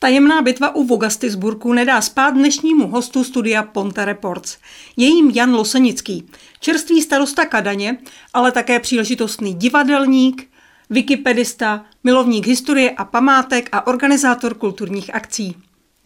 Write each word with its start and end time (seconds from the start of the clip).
Tajemná 0.00 0.42
bitva 0.42 0.74
u 0.74 0.84
Vogastisburku 0.84 1.72
nedá 1.72 2.00
spát 2.00 2.30
dnešnímu 2.30 2.86
hostu 2.86 3.24
studia 3.24 3.62
Ponte 3.62 4.04
Reports. 4.04 4.56
Je 4.96 5.06
jim 5.06 5.30
Jan 5.30 5.54
Losenický, 5.54 6.26
čerstvý 6.60 7.02
starosta 7.02 7.46
Kadaně, 7.46 7.98
ale 8.34 8.52
také 8.52 8.80
příležitostný 8.80 9.54
divadelník, 9.54 10.50
wikipedista, 10.90 11.84
milovník 12.04 12.46
historie 12.46 12.90
a 12.90 13.04
památek 13.04 13.68
a 13.72 13.86
organizátor 13.86 14.54
kulturních 14.54 15.14
akcí. 15.14 15.56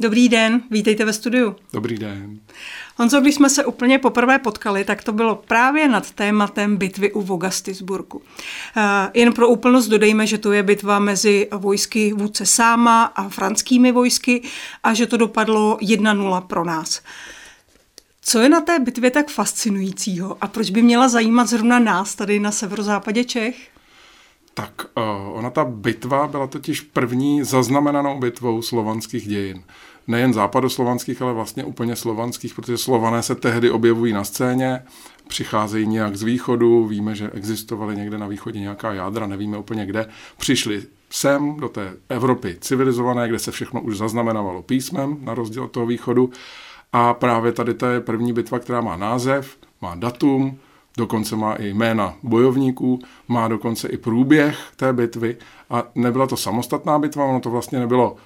Dobrý 0.01 0.29
den, 0.29 0.63
vítejte 0.71 1.05
ve 1.05 1.13
studiu. 1.13 1.57
Dobrý 1.73 1.99
den. 1.99 2.41
Honzo, 2.97 3.21
když 3.21 3.35
jsme 3.35 3.51
se 3.51 3.65
úplně 3.65 3.99
poprvé 3.99 4.39
potkali, 4.39 4.85
tak 4.85 5.05
to 5.05 5.13
bylo 5.13 5.35
právě 5.35 5.89
nad 5.89 6.11
tématem 6.11 6.77
bitvy 6.77 7.13
u 7.13 7.23
Vogastisburgu. 7.23 8.19
Uh, 8.19 8.23
jen 9.15 9.33
pro 9.33 9.49
úplnost 9.49 9.89
dodejme, 9.89 10.27
že 10.27 10.39
to 10.39 10.53
je 10.53 10.63
bitva 10.63 10.99
mezi 10.99 11.49
vojsky 11.53 12.13
vůdce 12.13 12.47
Sáma 12.47 13.05
a 13.05 13.29
franskými 13.29 13.93
vojsky 13.93 14.43
a 14.83 14.95
že 14.95 15.07
to 15.07 15.17
dopadlo 15.17 15.77
1-0 15.77 16.41
pro 16.41 16.65
nás. 16.65 17.03
Co 18.23 18.39
je 18.39 18.49
na 18.49 18.61
té 18.61 18.79
bitvě 18.79 19.11
tak 19.11 19.31
fascinujícího 19.31 20.37
a 20.41 20.47
proč 20.47 20.71
by 20.71 20.83
měla 20.83 21.09
zajímat 21.09 21.49
zrovna 21.49 21.79
nás 21.79 22.15
tady 22.15 22.41
na 22.41 22.51
severozápadě 22.51 23.25
Čech? 23.25 23.72
Tak 24.55 24.87
uh, 24.97 25.39
ona 25.39 25.51
ta 25.51 25.65
bitva 25.65 26.27
byla 26.27 26.47
totiž 26.47 26.81
první 26.81 27.45
zaznamenanou 27.45 28.19
bitvou 28.19 28.63
slovanských 28.63 29.29
dějin. 29.29 29.63
Nejen 30.07 30.33
západoslovanských, 30.33 31.23
ale 31.23 31.33
vlastně 31.33 31.65
úplně 31.65 31.97
slovanských, 31.97 32.55
protože 32.55 32.79
slované 32.79 33.23
se 33.23 33.35
tehdy 33.35 33.71
objevují 33.71 34.13
na 34.13 34.25
scéně, 34.25 34.83
přicházejí 35.29 35.87
nějak 35.87 36.17
z 36.17 36.23
východu, 36.23 36.87
víme, 36.87 37.15
že 37.15 37.31
existovaly 37.31 37.97
někde 37.97 38.19
na 38.19 38.27
východě 38.27 38.61
nějaká 38.61 38.93
jádra, 38.93 39.27
nevíme 39.27 39.59
úplně 39.59 39.87
kde, 39.87 40.07
přišli 40.39 40.83
sem 41.11 41.57
do 41.57 41.69
té 41.69 41.97
Evropy 42.09 42.57
civilizované, 42.61 43.29
kde 43.29 43.39
se 43.39 43.51
všechno 43.51 43.81
už 43.81 43.97
zaznamenávalo 43.99 44.63
písmem, 44.63 45.17
na 45.21 45.35
rozdíl 45.35 45.65
od 45.65 45.71
toho 45.71 45.87
východu. 45.87 46.31
A 46.93 47.15
právě 47.15 47.53
tady 47.53 47.75
to 47.75 47.87
je 47.87 48.01
první 48.01 48.33
bitva, 48.33 48.59
která 48.59 48.81
má 48.81 48.97
název, 48.97 49.57
má 49.83 49.95
datum, 49.95 50.59
dokonce 50.97 51.37
má 51.37 51.55
i 51.55 51.69
jména 51.69 52.15
bojovníků, 52.23 52.99
má 53.29 53.49
dokonce 53.49 53.89
i 53.89 53.97
průběh 53.97 54.59
té 54.77 54.93
bitvy 54.93 55.37
a 55.71 55.85
nebyla 55.95 56.27
to 56.27 56.37
samostatná 56.37 56.99
bitva, 56.99 57.25
ono 57.25 57.41
to 57.41 57.51
vlastně 57.51 57.79
nebylo 57.79 58.17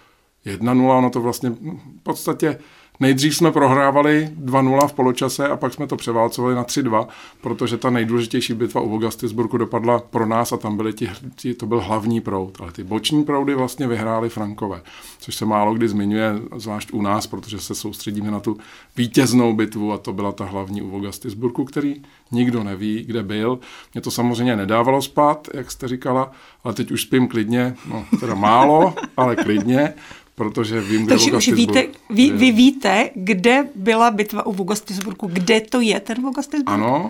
1-0, 0.47 0.99
ono 0.99 1.11
to 1.11 1.21
vlastně 1.21 1.51
v 1.51 2.03
podstatě 2.03 2.59
Nejdřív 3.01 3.37
jsme 3.37 3.53
prohrávali 3.53 4.31
2-0 4.45 4.89
v 4.89 4.93
poločase 4.93 5.49
a 5.49 5.57
pak 5.57 5.75
jsme 5.75 5.87
to 5.87 5.97
převálcovali 5.97 6.55
na 6.55 6.65
3-2, 6.65 7.07
protože 7.41 7.77
ta 7.77 7.91
nejdůležitější 7.91 8.55
bitva 8.55 8.81
u 8.81 8.91
Vogastisburgu 8.91 9.57
dopadla 9.57 9.99
pro 9.99 10.27
nás 10.27 10.53
a 10.53 10.57
tam 10.57 10.77
byly 10.77 10.93
ti, 10.93 11.11
ti, 11.37 11.55
to 11.55 11.67
byl 11.67 11.81
hlavní 11.81 12.21
proud. 12.21 12.61
Ale 12.61 12.73
ty 12.73 12.85
boční 12.85 13.25
proudy 13.25 13.55
vlastně 13.55 13.87
vyhráli 13.87 14.29
Frankové, 14.29 14.83
což 15.19 15.35
se 15.35 15.47
málo 15.47 15.75
kdy 15.75 15.89
zmiňuje, 15.89 16.35
zvlášť 16.57 16.93
u 16.93 17.03
nás, 17.03 17.27
protože 17.27 17.59
se 17.59 17.75
soustředíme 17.75 18.31
na 18.31 18.41
tu 18.41 18.57
vítěznou 18.97 19.53
bitvu 19.53 19.93
a 19.93 19.99
to 19.99 20.13
byla 20.13 20.33
ta 20.33 20.45
hlavní 20.45 20.83
u 20.83 20.91
Vogastisburgu, 20.91 21.65
který 21.65 22.03
nikdo 22.33 22.65
neví, 22.65 23.05
kde 23.07 23.23
byl. 23.23 23.59
Mě 23.95 24.01
to 24.01 24.11
samozřejmě 24.11 24.57
nedávalo 24.57 25.03
spát, 25.03 25.49
jak 25.55 25.71
jste 25.71 25.89
říkala, 25.89 26.31
ale 26.65 26.75
teď 26.75 26.91
už 26.91 27.03
spím 27.03 27.29
klidně, 27.29 27.75
no 27.91 28.05
teda 28.21 28.35
málo, 28.35 28.95
ale 29.17 29.37
klidně, 29.37 29.95
protože 30.37 30.81
vím, 30.81 31.07
kde 31.07 31.15
Takže 31.15 31.33
už 31.33 31.49
víte, 31.49 31.87
vy, 32.11 32.31
vy 32.31 32.53
víte, 32.53 33.11
kde 33.15 33.69
byla 33.75 34.11
bitva 34.11 34.47
u 34.47 34.53
Vogastisburgu, 34.53 35.27
kde 35.33 35.61
to 35.61 35.81
je 35.81 36.01
ten 36.01 36.23
Vogastisburg? 36.23 36.69
Ano, 36.69 37.09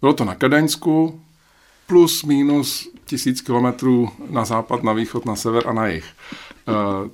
bylo 0.00 0.12
to 0.12 0.24
na 0.24 0.34
Kadaňsku, 0.34 1.20
plus 1.86 2.22
minus 2.22 2.88
tisíc 3.04 3.40
kilometrů 3.40 4.10
na 4.30 4.44
západ, 4.44 4.82
na 4.82 4.92
východ, 4.92 5.26
na 5.26 5.36
sever 5.36 5.68
a 5.68 5.72
na 5.72 5.86
jih. 5.86 6.04
Uh, 6.68 7.10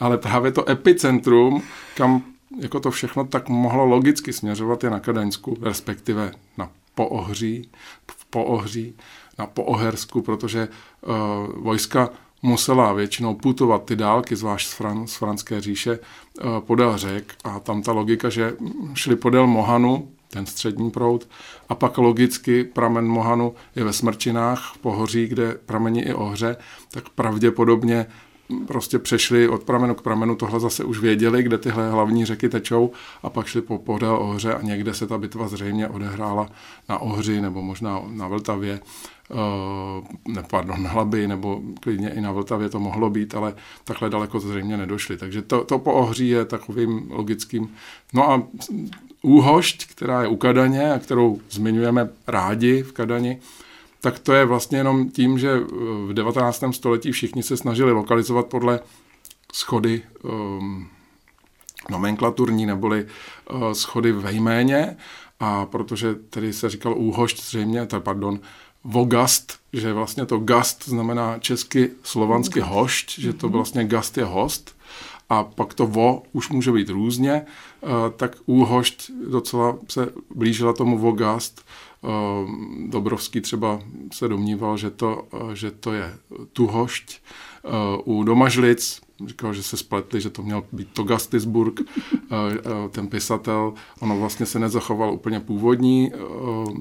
ale 0.00 0.18
právě 0.18 0.52
to 0.52 0.70
epicentrum, 0.70 1.62
kam 1.94 2.22
jako 2.60 2.80
to 2.80 2.90
všechno 2.90 3.24
tak 3.24 3.48
mohlo 3.48 3.84
logicky 3.84 4.32
směřovat 4.32 4.84
je 4.84 4.90
na 4.90 5.00
Kadaňsku, 5.00 5.56
respektive 5.62 6.32
na 6.58 6.70
Poohří, 6.94 7.68
v 8.06 8.24
Poohří, 8.24 8.94
na 9.38 9.46
Poohersku, 9.46 10.22
protože 10.22 10.68
uh, 10.68 11.14
vojska 11.62 12.10
musela 12.42 12.92
většinou 12.92 13.34
putovat 13.34 13.84
ty 13.84 13.96
dálky, 13.96 14.36
zvlášť 14.36 14.68
z, 14.68 14.72
Fran, 14.72 15.06
z 15.06 15.14
franské 15.14 15.60
říše, 15.60 15.98
eh, 15.98 16.42
podél 16.60 16.98
řek. 16.98 17.34
A 17.44 17.60
tam 17.60 17.82
ta 17.82 17.92
logika, 17.92 18.28
že 18.28 18.56
šli 18.94 19.16
podél 19.16 19.46
Mohanu, 19.46 20.08
ten 20.30 20.46
střední 20.46 20.90
proud, 20.90 21.28
a 21.68 21.74
pak 21.74 21.98
logicky 21.98 22.64
pramen 22.64 23.06
Mohanu 23.06 23.54
je 23.76 23.84
ve 23.84 23.92
Smrčinách, 23.92 24.72
v 24.74 24.78
Pohoří, 24.78 25.26
kde 25.26 25.54
pramení 25.66 26.02
i 26.02 26.14
ohře, 26.14 26.56
tak 26.90 27.08
pravděpodobně 27.08 28.06
prostě 28.66 28.98
přešli 28.98 29.48
od 29.48 29.64
pramenu 29.64 29.94
k 29.94 30.02
pramenu, 30.02 30.36
tohle 30.36 30.60
zase 30.60 30.84
už 30.84 30.98
věděli, 30.98 31.42
kde 31.42 31.58
tyhle 31.58 31.90
hlavní 31.90 32.24
řeky 32.24 32.48
tečou 32.48 32.90
a 33.22 33.30
pak 33.30 33.46
šli 33.46 33.62
po 33.62 33.78
podél 33.78 34.16
Ohře 34.16 34.54
a 34.54 34.62
někde 34.62 34.94
se 34.94 35.06
ta 35.06 35.18
bitva 35.18 35.48
zřejmě 35.48 35.88
odehrála 35.88 36.48
na 36.88 36.98
Ohři 36.98 37.40
nebo 37.40 37.62
možná 37.62 38.02
na 38.08 38.28
Vltavě 38.28 38.80
ne, 40.28 40.42
pardon, 40.50 40.82
na 40.82 40.90
Hlaby, 40.90 41.28
nebo 41.28 41.60
klidně 41.80 42.10
i 42.10 42.20
na 42.20 42.32
Vltavě 42.32 42.68
to 42.68 42.80
mohlo 42.80 43.10
být, 43.10 43.34
ale 43.34 43.54
takhle 43.84 44.10
daleko 44.10 44.40
zřejmě 44.40 44.76
nedošli. 44.76 45.16
Takže 45.16 45.42
to, 45.42 45.64
to 45.64 45.78
po 45.78 45.92
ohří 45.92 46.28
je 46.28 46.44
takovým 46.44 47.06
logickým. 47.10 47.74
No 48.12 48.30
a 48.30 48.42
úhošť, 49.22 49.86
která 49.90 50.22
je 50.22 50.28
u 50.28 50.36
Kadaně 50.36 50.92
a 50.92 50.98
kterou 50.98 51.40
zmiňujeme 51.50 52.08
rádi 52.26 52.82
v 52.82 52.92
Kadani, 52.92 53.40
tak 54.00 54.18
to 54.18 54.32
je 54.32 54.44
vlastně 54.44 54.78
jenom 54.78 55.10
tím, 55.10 55.38
že 55.38 55.58
v 56.06 56.12
19. 56.12 56.64
století 56.70 57.12
všichni 57.12 57.42
se 57.42 57.56
snažili 57.56 57.92
lokalizovat 57.92 58.46
podle 58.46 58.80
schody 59.52 60.02
um, 60.22 60.88
nomenklaturní 61.90 62.66
neboli 62.66 63.06
uh, 63.50 63.72
schody 63.72 64.12
ve 64.12 64.32
jméně 64.32 64.96
a 65.40 65.66
protože 65.66 66.14
tedy 66.14 66.52
se 66.52 66.70
říkal 66.70 66.94
úhošť 66.96 67.42
zřejmě, 67.42 67.86
to 67.86 68.00
pardon, 68.00 68.40
vogast, 68.86 69.58
že 69.72 69.92
vlastně 69.92 70.26
to 70.26 70.38
gast 70.38 70.88
znamená 70.88 71.38
česky 71.38 71.90
slovansky 72.02 72.60
hošť, 72.60 73.18
že 73.18 73.32
to 73.32 73.46
mhm. 73.46 73.52
vlastně 73.52 73.84
gast 73.84 74.18
je 74.18 74.24
host 74.24 74.76
a 75.28 75.44
pak 75.44 75.74
to 75.74 75.86
vo 75.86 76.22
už 76.32 76.48
může 76.48 76.72
být 76.72 76.88
různě, 76.88 77.32
eh, 77.32 77.86
tak 78.16 78.36
úhošť 78.46 79.10
docela 79.30 79.78
se 79.88 80.12
blížila 80.34 80.72
tomu 80.72 80.98
vogast. 80.98 81.66
Eh, 82.04 82.08
Dobrovský 82.88 83.40
třeba 83.40 83.80
se 84.12 84.28
domníval, 84.28 84.76
že 84.76 84.90
to, 84.90 85.26
eh, 85.32 85.56
že 85.56 85.70
to 85.70 85.92
je 85.92 86.14
tuhošť. 86.52 87.22
U 88.04 88.22
Domažlic 88.22 89.00
říkal, 89.26 89.54
že 89.54 89.62
se 89.62 89.76
spletli, 89.76 90.20
že 90.20 90.30
to 90.30 90.42
měl 90.42 90.64
být 90.72 90.88
Togastisburg, 90.92 91.80
eh, 91.80 91.84
eh, 92.30 92.88
ten 92.90 93.08
pisatel, 93.08 93.72
ono 94.00 94.18
vlastně 94.18 94.46
se 94.46 94.58
nezachoval 94.58 95.12
úplně 95.12 95.40
původní, 95.40 96.12
eh, 96.14 96.18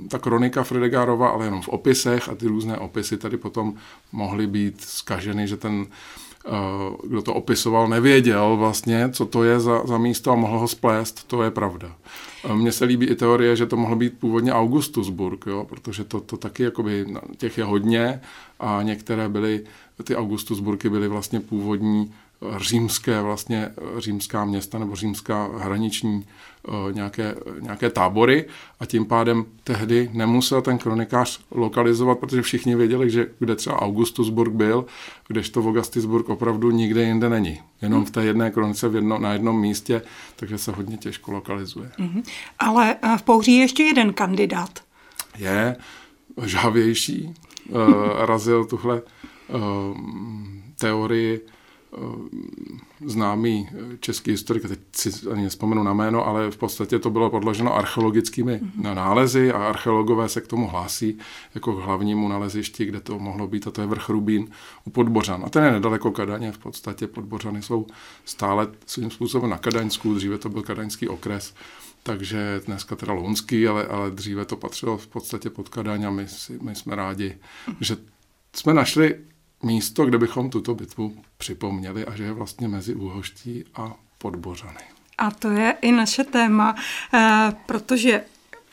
ta 0.09 0.19
kronika 0.19 0.63
Fredegárova, 0.63 1.29
ale 1.29 1.45
jenom 1.45 1.61
v 1.61 1.69
opisech 1.69 2.29
a 2.29 2.35
ty 2.35 2.47
různé 2.47 2.77
opisy 2.77 3.17
tady 3.17 3.37
potom 3.37 3.73
mohly 4.11 4.47
být 4.47 4.81
skaženy, 4.81 5.47
že 5.47 5.57
ten 5.57 5.87
kdo 7.03 7.21
to 7.21 7.33
opisoval, 7.33 7.87
nevěděl 7.87 8.57
vlastně, 8.57 9.09
co 9.11 9.25
to 9.25 9.43
je 9.43 9.59
za, 9.59 9.85
za 9.85 9.97
místo 9.97 10.31
a 10.31 10.35
mohl 10.35 10.59
ho 10.59 10.67
splést, 10.67 11.27
to 11.27 11.43
je 11.43 11.51
pravda. 11.51 11.95
Mně 12.53 12.71
se 12.71 12.85
líbí 12.85 13.05
i 13.05 13.15
teorie, 13.15 13.55
že 13.55 13.65
to 13.65 13.77
mohlo 13.77 13.95
být 13.95 14.19
původně 14.19 14.53
Augustusburg, 14.53 15.45
jo, 15.45 15.65
protože 15.69 16.03
to, 16.03 16.19
to 16.19 16.37
taky 16.37 16.63
jakoby, 16.63 17.05
těch 17.37 17.57
je 17.57 17.63
hodně 17.63 18.21
a 18.59 18.81
některé 18.81 19.29
byly, 19.29 19.63
ty 20.03 20.15
Augustusburky 20.15 20.89
byly 20.89 21.07
vlastně 21.07 21.39
původní 21.39 22.13
římské 22.57 23.21
vlastně 23.21 23.69
římská 23.97 24.45
města 24.45 24.79
nebo 24.79 24.95
římská 24.95 25.49
hraniční 25.57 26.25
eh, 26.67 26.93
nějaké, 26.93 27.35
nějaké 27.61 27.89
tábory 27.89 28.45
a 28.79 28.85
tím 28.85 29.05
pádem 29.05 29.45
tehdy 29.63 30.09
nemusel 30.13 30.61
ten 30.61 30.77
kronikář 30.77 31.39
lokalizovat, 31.51 32.19
protože 32.19 32.41
všichni 32.41 32.75
věděli, 32.75 33.09
že 33.09 33.27
kde 33.39 33.55
třeba 33.55 33.81
Augustusburg 33.81 34.53
byl, 34.53 34.85
kdežto 35.27 35.61
Vogastisburg 35.61 36.29
opravdu 36.29 36.71
nikde 36.71 37.03
jinde 37.03 37.29
není. 37.29 37.61
Jenom 37.81 38.05
v 38.05 38.11
té 38.11 38.23
jedné 38.25 38.51
kronice 38.51 38.89
v 38.89 38.95
jedno, 38.95 39.19
na 39.19 39.33
jednom 39.33 39.61
místě, 39.61 40.01
takže 40.35 40.57
se 40.57 40.71
hodně 40.71 40.97
těžko 40.97 41.31
lokalizuje. 41.31 41.91
Mm-hmm. 41.99 42.23
Ale 42.59 42.95
eh, 43.01 43.17
v 43.17 43.23
Pouří 43.23 43.55
je 43.55 43.61
ještě 43.61 43.83
jeden 43.83 44.13
kandidát. 44.13 44.79
Je 45.37 45.75
žhavější, 46.45 47.35
uh, 47.69 47.79
razil 48.25 48.65
tuhle 48.65 49.01
uh, 49.01 49.97
teorii 50.79 51.41
Eh, 51.47 51.64
známý 53.05 53.69
eh, 53.69 53.97
český 53.99 54.31
historik, 54.31 54.67
teď 54.67 54.79
si 54.95 55.29
ani 55.31 55.43
nespomenu 55.43 55.83
na 55.83 55.93
jméno, 55.93 56.27
ale 56.27 56.51
v 56.51 56.57
podstatě 56.57 56.99
to 56.99 57.09
bylo 57.09 57.29
podloženo 57.29 57.75
archeologickými 57.75 58.53
mm-hmm. 58.53 58.95
nálezy 58.95 59.51
a 59.51 59.67
archeologové 59.67 60.29
se 60.29 60.41
k 60.41 60.47
tomu 60.47 60.67
hlásí 60.67 61.17
jako 61.55 61.73
k 61.73 61.83
hlavnímu 61.85 62.27
nalezišti, 62.27 62.85
kde 62.85 63.01
to 63.01 63.19
mohlo 63.19 63.47
být, 63.47 63.67
a 63.67 63.71
to 63.71 63.81
je 63.81 63.87
vrch 63.87 64.09
Rubín 64.09 64.47
u 64.85 64.89
Podbořan. 64.89 65.43
A 65.45 65.49
ten 65.49 65.63
je 65.63 65.71
nedaleko 65.71 66.11
Kadaně, 66.11 66.51
v 66.51 66.57
podstatě 66.57 67.07
Podbořany 67.07 67.61
jsou 67.61 67.87
stále 68.25 68.67
svým 68.85 69.11
způsobem 69.11 69.49
na 69.49 69.57
Kadaňsku, 69.57 70.13
dříve 70.13 70.37
to 70.37 70.49
byl 70.49 70.61
Kadaňský 70.61 71.07
okres, 71.07 71.53
takže 72.03 72.61
dneska 72.65 72.95
teda 72.95 73.13
Lounský, 73.13 73.67
ale, 73.67 73.87
ale 73.87 74.11
dříve 74.11 74.45
to 74.45 74.55
patřilo 74.55 74.97
v 74.97 75.07
podstatě 75.07 75.49
pod 75.49 75.69
Kadaň 75.69 76.03
a 76.03 76.09
my, 76.09 76.27
si, 76.27 76.59
my 76.61 76.75
jsme 76.75 76.95
rádi, 76.95 77.37
mm-hmm. 77.67 77.75
že 77.79 77.97
jsme 78.53 78.73
našli 78.73 79.15
místo, 79.63 80.05
kde 80.05 80.17
bychom 80.17 80.49
tuto 80.49 80.75
bitvu 80.75 81.23
připomněli 81.37 82.05
a 82.05 82.15
že 82.15 82.23
je 82.23 82.33
vlastně 82.33 82.67
mezi 82.67 82.95
Úhoští 82.95 83.63
a 83.75 83.95
Podbořany. 84.17 84.79
A 85.17 85.31
to 85.31 85.49
je 85.49 85.77
i 85.81 85.91
naše 85.91 86.23
téma, 86.23 86.75
eh, 87.13 87.53
protože 87.65 88.23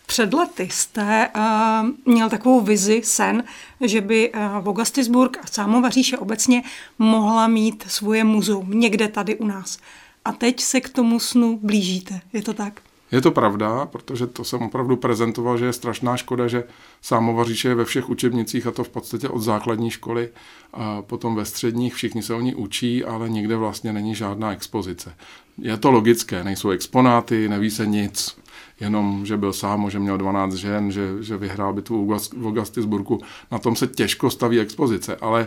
před 0.07 0.35
lety 0.35 0.69
jste 0.71 1.29
uh, 1.37 2.13
měl 2.15 2.31
takovou 2.31 2.61
vizi, 2.61 3.01
sen, 3.05 3.45
že 3.81 4.01
by 4.01 4.33
uh, 4.33 4.65
Vogastisburg 4.65 5.37
a 5.37 5.47
Sámova 5.47 5.91
říše 5.91 6.19
obecně 6.19 6.63
mohla 6.99 7.47
mít 7.47 7.85
svoje 7.89 8.25
muzeum 8.25 8.71
někde 8.71 9.09
tady 9.09 9.37
u 9.37 9.47
nás. 9.47 9.79
A 10.25 10.33
teď 10.33 10.61
se 10.61 10.81
k 10.81 10.89
tomu 10.89 11.21
snu 11.21 11.59
blížíte, 11.63 12.21
je 12.33 12.43
to 12.43 12.53
tak? 12.53 12.81
Je 13.13 13.21
to 13.21 13.31
pravda, 13.31 13.87
protože 13.87 14.27
to 14.27 14.45
jsem 14.45 14.63
opravdu 14.63 14.97
prezentoval, 14.97 15.59
že 15.59 15.65
je 15.65 15.73
strašná 15.73 16.17
škoda, 16.17 16.49
že 16.49 16.65
Sámova 17.03 17.45
říše 17.45 17.69
je 17.69 17.75
ve 17.75 17.85
všech 17.85 18.09
učebnicích 18.09 18.67
a 18.67 18.71
to 18.71 18.85
v 18.85 18.89
podstatě 18.89 19.29
od 19.29 19.39
základní 19.39 19.91
školy 19.91 20.29
a 20.73 21.03
potom 21.03 21.35
ve 21.35 21.45
středních 21.45 21.95
všichni 21.95 22.23
se 22.23 22.35
o 22.35 22.41
ní 22.41 22.55
učí, 22.55 23.05
ale 23.05 23.29
nikde 23.29 23.57
vlastně 23.57 23.93
není 23.93 24.15
žádná 24.15 24.53
expozice. 24.53 25.15
Je 25.59 25.77
to 25.77 25.91
logické, 25.91 26.45
nejsou 26.45 26.71
exponáty, 26.71 27.49
neví 27.49 27.71
se 27.71 27.87
nic, 27.87 28.37
jenom, 28.81 29.27
že 29.27 29.37
byl 29.37 29.53
sám, 29.53 29.91
že 29.91 29.99
měl 29.99 30.19
12 30.19 30.55
žen, 30.55 30.93
že, 30.93 31.09
že 31.21 31.37
vyhrál 31.37 31.73
bitvu 31.73 32.07
v 32.07 32.47
Augustisburgu. 32.47 33.21
Na 33.51 33.59
tom 33.59 33.77
se 33.77 33.87
těžko 33.87 34.31
staví 34.31 34.61
expozice, 34.61 35.17
ale 35.17 35.47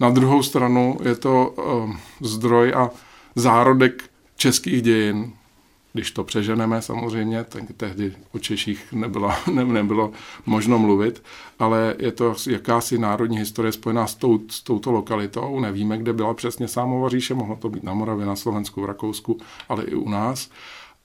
na 0.00 0.10
druhou 0.10 0.42
stranu 0.42 0.98
je 1.02 1.14
to 1.14 1.54
uh, 1.56 1.96
zdroj 2.20 2.74
a 2.74 2.90
zárodek 3.36 4.04
českých 4.36 4.82
dějin, 4.82 5.32
když 5.96 6.10
to 6.10 6.24
přeženeme 6.24 6.82
samozřejmě, 6.82 7.44
tak 7.44 7.62
tehdy 7.76 8.14
o 8.32 8.38
Češích 8.38 8.92
nebylo, 8.92 9.32
ne, 9.52 9.64
nebylo 9.64 10.12
možno 10.46 10.78
mluvit, 10.78 11.22
ale 11.58 11.94
je 11.98 12.12
to 12.12 12.34
jakási 12.50 12.98
národní 12.98 13.38
historie 13.38 13.72
spojená 13.72 14.06
s, 14.06 14.14
tou, 14.14 14.40
s 14.50 14.62
touto 14.62 14.92
lokalitou. 14.92 15.60
Nevíme, 15.60 15.98
kde 15.98 16.12
byla 16.12 16.34
přesně 16.34 16.68
Sámova 16.68 17.08
říše, 17.08 17.34
mohlo 17.34 17.56
to 17.56 17.68
být 17.68 17.82
na 17.82 17.94
Moravě, 17.94 18.26
na 18.26 18.36
Slovensku, 18.36 18.82
v 18.82 18.84
Rakousku, 18.84 19.38
ale 19.68 19.84
i 19.84 19.94
u 19.94 20.08
nás. 20.08 20.50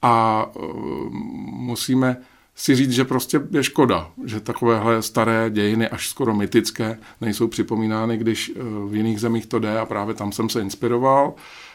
A 0.02 0.46
uh, 0.56 1.10
musíme 1.44 2.16
si 2.54 2.76
říct, 2.76 2.90
že 2.92 3.04
prostě 3.04 3.40
je 3.50 3.64
škoda, 3.64 4.10
že 4.24 4.40
takovéhle 4.40 5.02
staré 5.02 5.50
dějiny, 5.50 5.88
až 5.88 6.08
skoro 6.08 6.34
mytické, 6.34 6.98
nejsou 7.20 7.48
připomínány, 7.48 8.16
když 8.16 8.50
uh, 8.50 8.90
v 8.90 8.94
jiných 8.94 9.20
zemích 9.20 9.46
to 9.46 9.58
jde 9.58 9.78
a 9.78 9.86
právě 9.86 10.14
tam 10.14 10.32
jsem 10.32 10.48
se 10.48 10.60
inspiroval. 10.60 11.34
Eh, 11.34 11.71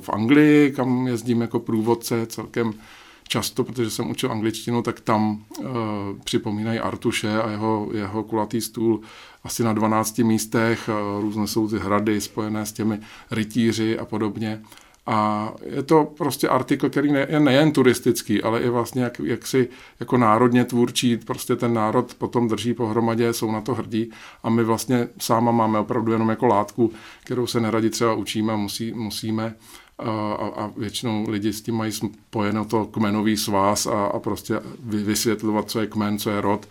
v 0.00 0.08
Anglii, 0.08 0.72
kam 0.72 1.06
jezdím 1.06 1.40
jako 1.40 1.60
průvodce 1.60 2.26
celkem 2.26 2.74
často, 3.30 3.64
protože 3.64 3.90
jsem 3.90 4.10
učil 4.10 4.32
angličtinu, 4.32 4.82
tak 4.82 5.00
tam 5.00 5.44
uh, 5.58 5.66
připomínají 6.24 6.78
Artuše 6.78 7.42
a 7.42 7.50
jeho, 7.50 7.88
jeho 7.94 8.22
kulatý 8.22 8.60
stůl 8.60 9.00
asi 9.44 9.62
na 9.64 9.72
12 9.72 10.18
místech. 10.18 10.88
Uh, 10.88 11.20
různé 11.20 11.46
jsou 11.46 11.68
ty 11.68 11.78
hrady 11.78 12.20
spojené 12.20 12.66
s 12.66 12.72
těmi 12.72 13.00
rytíři 13.30 13.98
a 13.98 14.04
podobně. 14.04 14.62
A 15.10 15.52
je 15.62 15.82
to 15.82 16.04
prostě 16.18 16.48
artikl, 16.48 16.90
který 16.90 17.12
ne, 17.12 17.26
je 17.30 17.40
nejen 17.40 17.72
turistický, 17.72 18.42
ale 18.42 18.60
i 18.60 18.68
vlastně 18.68 19.02
jak, 19.02 19.20
jak 19.24 19.46
si 19.46 19.68
jako 20.00 20.16
národně 20.16 20.64
tvůrčí, 20.64 21.16
prostě 21.16 21.56
ten 21.56 21.74
národ 21.74 22.14
potom 22.14 22.48
drží 22.48 22.74
pohromadě, 22.74 23.32
jsou 23.32 23.52
na 23.52 23.60
to 23.60 23.74
hrdí. 23.74 24.10
A 24.42 24.50
my 24.50 24.64
vlastně 24.64 25.08
sáma 25.18 25.52
máme 25.52 25.78
opravdu 25.78 26.12
jenom 26.12 26.28
jako 26.28 26.46
látku, 26.46 26.92
kterou 27.24 27.46
se 27.46 27.60
neradi 27.60 27.90
třeba 27.90 28.14
učíme, 28.14 28.56
musí, 28.56 28.92
musíme. 28.92 29.54
A, 29.98 30.10
a 30.56 30.70
většinou 30.76 31.30
lidi 31.30 31.52
s 31.52 31.62
tím 31.62 31.74
mají 31.74 31.92
spojeno 31.92 32.64
to 32.64 32.86
kmenový 32.86 33.36
svaz 33.36 33.86
a, 33.86 34.04
a 34.06 34.18
prostě 34.18 34.60
vysvětlovat, 34.82 35.70
co 35.70 35.80
je 35.80 35.86
kmen, 35.86 36.18
co 36.18 36.30
je 36.30 36.40
rod, 36.40 36.68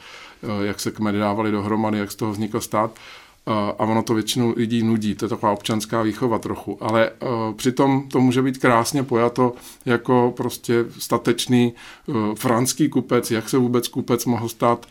jak 0.61 0.79
se 0.79 0.91
kmeny 0.91 1.19
dávali 1.19 1.51
dohromady, 1.51 1.97
jak 1.97 2.11
z 2.11 2.15
toho 2.15 2.31
vznikl 2.31 2.61
stát 2.61 2.91
a 3.79 3.83
ono 3.83 4.03
to 4.03 4.13
většinou 4.13 4.53
lidí 4.57 4.83
nudí, 4.83 5.15
to 5.15 5.25
je 5.25 5.29
taková 5.29 5.51
občanská 5.51 6.01
výchova 6.01 6.39
trochu, 6.39 6.77
ale 6.81 7.11
uh, 7.11 7.55
přitom 7.55 8.09
to 8.09 8.19
může 8.19 8.41
být 8.41 8.57
krásně 8.57 9.03
pojato 9.03 9.53
jako 9.85 10.33
prostě 10.37 10.85
statečný 10.99 11.73
uh, 12.05 12.15
franský 12.35 12.89
kupec, 12.89 13.31
jak 13.31 13.49
se 13.49 13.57
vůbec 13.57 13.87
kupec 13.87 14.25
mohl 14.25 14.49
stát 14.49 14.85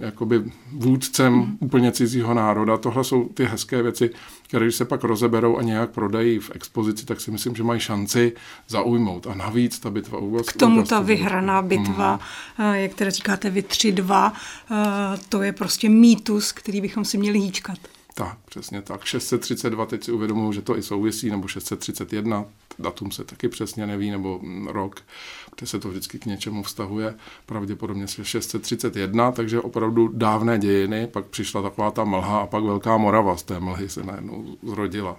jakoby 0.00 0.42
vůdcem 0.72 1.32
mm. 1.32 1.56
úplně 1.60 1.92
cizího 1.92 2.34
národa. 2.34 2.76
Tohle 2.76 3.04
jsou 3.04 3.28
ty 3.28 3.44
hezké 3.44 3.82
věci, 3.82 4.10
které 4.48 4.64
když 4.64 4.76
se 4.76 4.84
pak 4.84 5.04
rozeberou 5.04 5.56
a 5.56 5.62
nějak 5.62 5.90
prodají 5.90 6.38
v 6.38 6.50
expozici, 6.54 7.06
tak 7.06 7.20
si 7.20 7.30
myslím, 7.30 7.54
že 7.54 7.62
mají 7.62 7.80
šanci 7.80 8.32
zaujmout. 8.68 9.26
A 9.26 9.34
navíc 9.34 9.78
ta 9.78 9.90
bitva 9.90 10.18
u 10.18 10.36
K 10.46 10.52
tomu 10.52 10.82
ta 10.82 11.00
vyhraná 11.00 11.62
bitva, 11.62 12.20
mm. 12.58 12.74
jak 12.74 12.94
teda 12.94 13.10
říkáte 13.10 13.50
vy 13.50 13.62
3-2, 13.62 14.32
to 15.28 15.42
je 15.42 15.52
prostě 15.52 15.88
mýtus, 15.88 16.52
který 16.52 16.80
bychom 16.80 17.04
si 17.04 17.18
měli 17.18 17.38
hýčkat. 17.38 17.78
Tak, 18.14 18.38
přesně 18.44 18.82
tak. 18.82 19.04
632, 19.04 19.86
teď 19.86 20.04
si 20.04 20.12
uvědomuji, 20.12 20.52
že 20.52 20.62
to 20.62 20.78
i 20.78 20.82
souvisí, 20.82 21.30
nebo 21.30 21.48
631, 21.48 22.44
datum 22.78 23.10
se 23.10 23.24
taky 23.24 23.48
přesně 23.48 23.86
neví, 23.86 24.10
nebo 24.10 24.40
rok, 24.66 25.00
kde 25.56 25.66
se 25.66 25.78
to 25.78 25.88
vždycky 25.88 26.18
k 26.18 26.26
něčemu 26.26 26.62
vztahuje, 26.62 27.14
pravděpodobně 27.46 28.08
se 28.08 28.24
631, 28.24 29.32
takže 29.32 29.60
opravdu 29.60 30.08
dávné 30.08 30.58
dějiny, 30.58 31.06
pak 31.06 31.26
přišla 31.26 31.62
taková 31.62 31.90
ta 31.90 32.04
mlha 32.04 32.40
a 32.40 32.46
pak 32.46 32.64
Velká 32.64 32.96
Morava 32.96 33.36
z 33.36 33.42
té 33.42 33.60
mlhy 33.60 33.88
se 33.88 34.02
najednou 34.02 34.56
zrodila. 34.62 35.16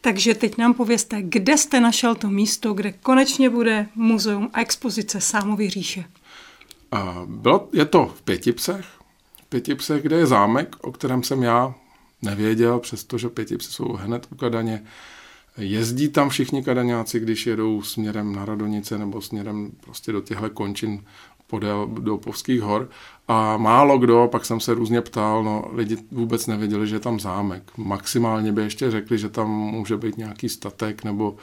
Takže 0.00 0.34
teď 0.34 0.58
nám 0.58 0.74
povězte, 0.74 1.22
kde 1.22 1.58
jste 1.58 1.80
našel 1.80 2.14
to 2.14 2.30
místo, 2.30 2.72
kde 2.72 2.92
konečně 2.92 3.50
bude 3.50 3.88
muzeum 3.94 4.50
a 4.52 4.60
expozice 4.60 5.20
Sámovy 5.20 5.70
říše? 5.70 6.04
bylo, 7.26 7.68
je 7.72 7.84
to 7.84 8.06
v 8.06 8.22
Pětipsech, 8.22 8.86
Pětipse, 9.48 10.00
kde 10.00 10.16
je 10.16 10.26
zámek, 10.26 10.76
o 10.80 10.92
kterém 10.92 11.22
jsem 11.22 11.42
já 11.42 11.74
nevěděl, 12.22 12.80
přestože 12.80 13.28
Pětipse 13.28 13.70
jsou 13.70 13.92
hned 13.92 14.26
u 14.32 14.36
Kadaně. 14.36 14.84
Jezdí 15.58 16.08
tam 16.08 16.28
všichni 16.28 16.64
kadaňáci, 16.64 17.20
když 17.20 17.46
jedou 17.46 17.82
směrem 17.82 18.32
na 18.32 18.44
Radonice 18.44 18.98
nebo 18.98 19.20
směrem 19.20 19.70
prostě 19.80 20.12
do 20.12 20.20
těchto 20.20 20.50
končin 20.50 21.04
podél 21.50 21.86
do 21.86 22.18
Povských 22.18 22.60
hor 22.60 22.88
a 23.28 23.56
málo 23.56 23.98
kdo, 23.98 24.28
pak 24.32 24.44
jsem 24.44 24.60
se 24.60 24.74
různě 24.74 25.00
ptal, 25.00 25.44
no 25.44 25.64
lidi 25.72 25.96
vůbec 26.10 26.46
nevěděli, 26.46 26.88
že 26.88 26.96
je 26.96 27.00
tam 27.00 27.20
zámek. 27.20 27.62
Maximálně 27.76 28.52
by 28.52 28.62
ještě 28.62 28.90
řekli, 28.90 29.18
že 29.18 29.28
tam 29.28 29.50
může 29.50 29.96
být 29.96 30.16
nějaký 30.18 30.48
statek 30.48 31.04
nebo 31.04 31.36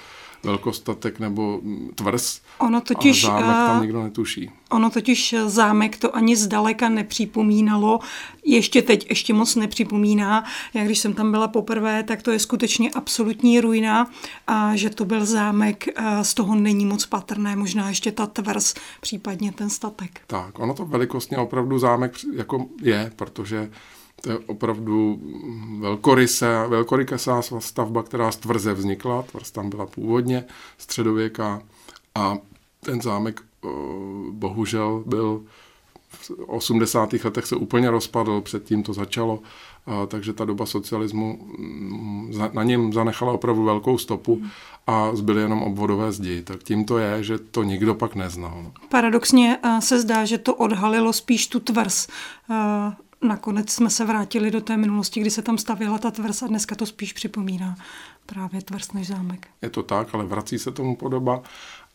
velkostatek 0.45 1.19
nebo 1.19 1.61
tvrz. 1.95 2.41
Ono 2.57 2.81
totiž, 2.81 3.23
ale 3.23 3.41
zámek 3.41 3.55
tam 3.55 3.77
eh, 3.77 3.81
nikdo 3.81 4.03
netuší. 4.03 4.51
Ono 4.69 4.89
totiž 4.89 5.35
zámek 5.45 5.97
to 5.97 6.15
ani 6.15 6.35
zdaleka 6.35 6.89
nepřipomínalo, 6.89 7.99
ještě 8.45 8.81
teď 8.81 9.09
ještě 9.09 9.33
moc 9.33 9.55
nepřipomíná. 9.55 10.43
Já 10.73 10.85
když 10.85 10.99
jsem 10.99 11.13
tam 11.13 11.31
byla 11.31 11.47
poprvé, 11.47 12.03
tak 12.03 12.21
to 12.21 12.31
je 12.31 12.39
skutečně 12.39 12.91
absolutní 12.91 13.61
ruina 13.61 14.11
a 14.47 14.75
že 14.75 14.89
to 14.89 15.05
byl 15.05 15.25
zámek, 15.25 15.87
eh, 15.87 16.23
z 16.23 16.33
toho 16.33 16.55
není 16.55 16.85
moc 16.85 17.05
patrné, 17.05 17.55
možná 17.55 17.89
ještě 17.89 18.11
ta 18.11 18.25
tvrz, 18.25 18.73
případně 19.01 19.51
ten 19.51 19.69
statek. 19.69 19.94
Tak, 20.27 20.59
ono 20.59 20.73
to 20.73 20.85
velikostně 20.85 21.37
opravdu 21.37 21.79
zámek 21.79 22.13
jako 22.33 22.65
je, 22.81 23.11
protože 23.15 23.71
to 24.21 24.31
je 24.31 24.37
opravdu 24.37 25.21
velkorysá 26.69 27.41
stavba, 27.59 28.03
která 28.03 28.31
z 28.31 28.37
tvrze 28.37 28.73
vznikla. 28.73 29.23
Tvrz 29.23 29.51
tam 29.51 29.69
byla 29.69 29.85
původně 29.85 30.45
středověká 30.77 31.61
a 32.15 32.37
ten 32.79 33.01
zámek 33.01 33.41
bohužel 34.31 35.03
byl 35.05 35.43
v 36.09 36.31
80. 36.47 37.13
letech 37.13 37.45
se 37.45 37.55
úplně 37.55 37.91
rozpadl, 37.91 38.41
předtím 38.41 38.83
to 38.83 38.93
začalo, 38.93 39.39
a, 39.87 40.05
takže 40.05 40.33
ta 40.33 40.45
doba 40.45 40.65
socialismu 40.65 41.39
mm, 41.57 42.33
na 42.53 42.63
něm 42.63 42.93
zanechala 42.93 43.33
opravdu 43.33 43.63
velkou 43.63 43.97
stopu 43.97 44.41
a 44.87 45.15
zbyly 45.15 45.41
jenom 45.41 45.63
obvodové 45.63 46.11
zdi. 46.11 46.43
Tak 46.43 46.63
tím 46.63 46.85
to 46.85 46.97
je, 46.97 47.23
že 47.23 47.37
to 47.37 47.63
nikdo 47.63 47.95
pak 47.95 48.15
neznal. 48.15 48.61
No. 48.63 48.71
Paradoxně 48.89 49.57
se 49.79 50.01
zdá, 50.01 50.25
že 50.25 50.37
to 50.37 50.55
odhalilo 50.55 51.13
spíš 51.13 51.47
tu 51.47 51.59
tvrz 51.59 52.07
nakonec 53.25 53.69
jsme 53.69 53.89
se 53.89 54.05
vrátili 54.05 54.51
do 54.51 54.61
té 54.61 54.77
minulosti, 54.77 55.19
kdy 55.19 55.29
se 55.29 55.41
tam 55.41 55.57
stavěla 55.57 55.97
ta 55.97 56.11
tvrz 56.11 56.43
a 56.43 56.47
dneska 56.47 56.75
to 56.75 56.85
spíš 56.85 57.13
připomíná 57.13 57.75
právě 58.25 58.61
tvrz 58.61 58.91
než 58.91 59.07
zámek. 59.07 59.47
Je 59.61 59.69
to 59.69 59.83
tak, 59.83 60.15
ale 60.15 60.25
vrací 60.25 60.59
se 60.59 60.71
tomu 60.71 60.95
podoba, 60.95 61.41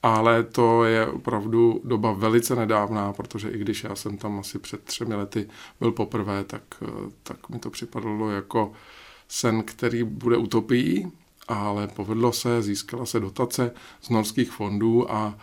ale 0.03 0.43
to 0.43 0.85
je 0.85 1.07
opravdu 1.07 1.81
doba 1.85 2.13
velice 2.13 2.57
nedávná, 2.57 3.13
protože 3.13 3.51
i 3.51 3.59
když 3.59 3.85
já 3.85 3.95
jsem 3.95 4.17
tam 4.17 4.39
asi 4.39 4.59
před 4.59 4.81
třemi 4.85 5.15
lety 5.15 5.49
byl 5.81 5.93
poprvé, 5.93 6.45
tak, 6.45 6.63
tak 7.23 7.49
mi 7.49 7.59
to 7.59 7.71
připadalo 7.71 8.31
jako 8.31 8.73
sen, 9.29 9.63
který 9.63 10.05
bude 10.05 10.37
utopií, 10.37 11.13
ale 11.49 11.89
povedlo 11.89 12.33
se, 12.33 12.63
získala 12.63 13.07
se 13.07 13.21
dotace 13.21 13.73
z 14.01 14.11
norských 14.11 14.51
fondů 14.51 15.13
a 15.13 15.39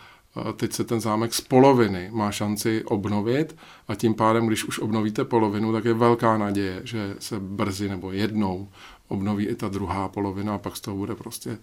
teď 0.56 0.72
se 0.72 0.84
ten 0.84 1.00
zámek 1.00 1.34
z 1.34 1.40
poloviny 1.40 2.10
má 2.12 2.30
šanci 2.32 2.84
obnovit. 2.84 3.56
A 3.88 3.94
tím 3.94 4.14
pádem, 4.14 4.46
když 4.46 4.64
už 4.64 4.78
obnovíte 4.78 5.24
polovinu, 5.24 5.72
tak 5.72 5.84
je 5.84 5.94
velká 5.94 6.38
naděje, 6.38 6.80
že 6.84 7.16
se 7.18 7.40
brzy 7.40 7.88
nebo 7.88 8.12
jednou 8.12 8.68
obnoví 9.08 9.46
i 9.46 9.54
ta 9.54 9.68
druhá 9.68 10.08
polovina 10.08 10.54
a 10.54 10.58
pak 10.58 10.76
z 10.76 10.80
toho 10.80 10.96
bude 10.96 11.14
prostě 11.14 11.58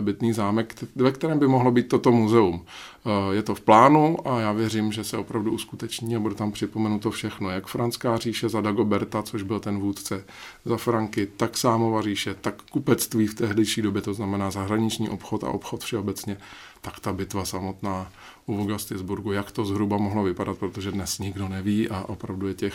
bytný 0.00 0.32
zámek, 0.32 0.74
ve 0.96 1.12
kterém 1.12 1.38
by 1.38 1.48
mohlo 1.48 1.70
být 1.70 1.88
toto 1.88 2.12
muzeum. 2.12 2.64
Eh, 3.06 3.34
je 3.34 3.42
to 3.42 3.54
v 3.54 3.60
plánu 3.60 4.28
a 4.28 4.40
já 4.40 4.52
věřím, 4.52 4.92
že 4.92 5.04
se 5.04 5.16
opravdu 5.16 5.52
uskuteční 5.52 6.16
a 6.16 6.20
bude 6.20 6.34
tam 6.34 6.52
připomenuto 6.52 7.10
všechno, 7.10 7.50
jak 7.50 7.66
Franská 7.66 8.16
říše 8.16 8.48
za 8.48 8.60
Dagoberta, 8.60 9.22
což 9.22 9.42
byl 9.42 9.60
ten 9.60 9.78
vůdce 9.78 10.24
za 10.64 10.76
Franky, 10.76 11.28
tak 11.36 11.58
Sámova 11.58 12.02
říše, 12.02 12.34
tak 12.34 12.62
kupectví 12.62 13.26
v 13.26 13.34
tehdejší 13.34 13.82
době, 13.82 14.02
to 14.02 14.14
znamená 14.14 14.50
zahraniční 14.50 15.08
obchod 15.08 15.44
a 15.44 15.48
obchod 15.48 15.84
všeobecně, 15.84 16.36
tak 16.80 17.00
ta 17.00 17.12
bitva 17.12 17.44
samotná 17.44 18.12
u 18.46 18.56
Vogastisburgu, 18.56 19.32
jak 19.32 19.50
to 19.50 19.64
zhruba 19.64 19.96
mohlo 19.96 20.22
vypadat, 20.22 20.58
protože 20.58 20.92
dnes 20.92 21.18
nikdo 21.18 21.48
neví 21.48 21.88
a 21.88 22.04
opravdu 22.08 22.48
je 22.48 22.54
těch 22.54 22.74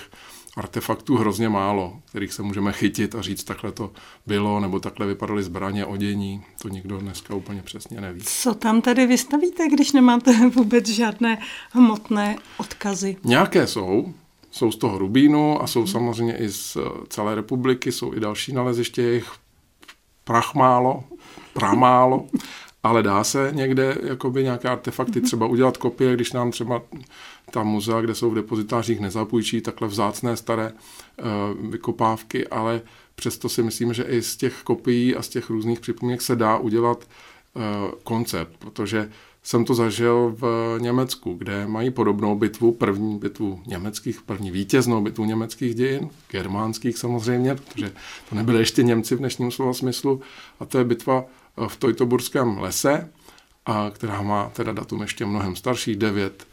artefaktů 0.57 1.17
hrozně 1.17 1.49
málo, 1.49 1.99
kterých 2.05 2.33
se 2.33 2.43
můžeme 2.43 2.73
chytit 2.73 3.15
a 3.15 3.21
říct, 3.21 3.43
takhle 3.43 3.71
to 3.71 3.91
bylo, 4.25 4.59
nebo 4.59 4.79
takhle 4.79 5.07
vypadaly 5.07 5.43
zbraně, 5.43 5.85
odění. 5.85 6.43
To 6.61 6.67
nikdo 6.67 6.97
dneska 6.97 7.35
úplně 7.35 7.61
přesně 7.61 8.01
neví. 8.01 8.21
Co 8.21 8.53
tam 8.53 8.81
tedy 8.81 9.07
vystavíte, 9.07 9.67
když 9.67 9.91
nemáte 9.91 10.49
vůbec 10.55 10.87
žádné 10.87 11.37
hmotné 11.71 12.35
odkazy? 12.57 13.17
Nějaké 13.23 13.67
jsou. 13.67 14.13
Jsou 14.51 14.71
z 14.71 14.77
toho 14.77 14.97
Rubínu 14.97 15.61
a 15.61 15.67
jsou 15.67 15.79
hmm. 15.79 15.87
samozřejmě 15.87 16.37
i 16.37 16.49
z 16.49 16.77
celé 17.09 17.35
republiky, 17.35 17.91
jsou 17.91 18.13
i 18.13 18.19
další 18.19 18.53
naleziště, 18.53 19.01
jejich 19.01 19.31
prach 20.23 20.55
málo, 20.55 21.03
pramálo 21.53 22.27
ale 22.83 23.03
dá 23.03 23.23
se 23.23 23.51
někde 23.53 23.97
jakoby 24.03 24.43
nějaké 24.43 24.69
artefakty 24.69 25.21
třeba 25.21 25.45
udělat 25.45 25.77
kopie, 25.77 26.13
když 26.13 26.33
nám 26.33 26.51
třeba 26.51 26.81
ta 27.51 27.63
muzea, 27.63 28.01
kde 28.01 28.15
jsou 28.15 28.31
v 28.31 28.35
depozitářích, 28.35 28.99
nezapůjčí 28.99 29.61
takhle 29.61 29.87
vzácné 29.87 30.37
staré 30.37 30.71
uh, 30.71 31.69
vykopávky, 31.69 32.47
ale 32.47 32.81
přesto 33.15 33.49
si 33.49 33.63
myslím, 33.63 33.93
že 33.93 34.03
i 34.03 34.21
z 34.21 34.37
těch 34.37 34.61
kopií 34.63 35.15
a 35.15 35.21
z 35.21 35.29
těch 35.29 35.49
různých 35.49 35.79
připomínek 35.79 36.21
se 36.21 36.35
dá 36.35 36.57
udělat 36.57 37.07
uh, 37.53 37.63
koncept, 38.03 38.57
protože 38.59 39.09
jsem 39.43 39.65
to 39.65 39.73
zažil 39.73 40.35
v 40.39 40.75
Německu, 40.81 41.33
kde 41.33 41.67
mají 41.67 41.91
podobnou 41.91 42.35
bitvu, 42.35 42.71
první 42.71 43.19
bitvu 43.19 43.61
německých, 43.67 44.21
první 44.21 44.51
vítěznou 44.51 45.01
bitvu 45.01 45.25
německých 45.25 45.75
dějin, 45.75 46.09
germánských 46.31 46.97
samozřejmě, 46.97 47.55
protože 47.55 47.91
to 48.29 48.35
nebyly 48.35 48.59
ještě 48.59 48.83
Němci 48.83 49.15
v 49.15 49.19
dnešním 49.19 49.51
slova 49.51 49.73
smyslu, 49.73 50.21
a 50.59 50.65
to 50.65 50.77
je 50.77 50.83
bitva 50.83 51.25
v 51.67 51.77
Tojtoburském 51.77 52.57
lese, 52.57 53.09
a 53.65 53.91
která 53.93 54.21
má 54.21 54.49
teda 54.49 54.71
datum 54.71 55.01
ještě 55.01 55.25
mnohem 55.25 55.55
starší, 55.55 55.95
9, 55.95 56.47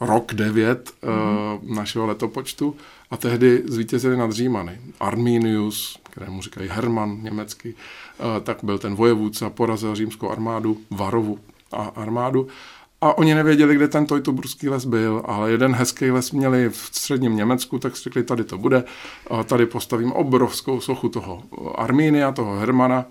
rok 0.00 0.34
9 0.34 0.90
mm-hmm. 1.02 1.62
uh, 1.64 1.76
našeho 1.76 2.06
letopočtu 2.06 2.76
a 3.10 3.16
tehdy 3.16 3.62
zvítězili 3.66 4.16
nad 4.16 4.32
Římany. 4.32 4.80
Arminius, 5.00 5.98
kterému 6.02 6.42
říkají 6.42 6.68
Herman 6.72 7.18
německy, 7.22 7.74
uh, 7.74 8.26
tak 8.42 8.58
byl 8.62 8.78
ten 8.78 8.94
vojevůdce 8.94 9.44
a 9.44 9.50
porazil 9.50 9.94
římskou 9.94 10.30
armádu, 10.30 10.78
Varovu 10.90 11.38
a 11.72 11.82
armádu 11.82 12.48
a 13.04 13.18
oni 13.18 13.34
nevěděli, 13.34 13.74
kde 13.74 13.88
ten 13.88 14.06
Tojtoburský 14.06 14.68
les 14.68 14.84
byl, 14.84 15.22
ale 15.24 15.50
jeden 15.50 15.74
hezký 15.74 16.10
les 16.10 16.30
měli 16.32 16.68
v 16.68 16.76
středním 16.76 17.36
Německu, 17.36 17.78
tak 17.78 17.96
řekli, 17.96 18.22
tady 18.22 18.44
to 18.44 18.58
bude. 18.58 18.84
Tady 19.44 19.66
postavím 19.66 20.12
obrovskou 20.12 20.80
sochu 20.80 21.08
toho 21.08 21.42
Armínia, 21.74 22.32
toho 22.32 22.56
Hermana 22.56 23.04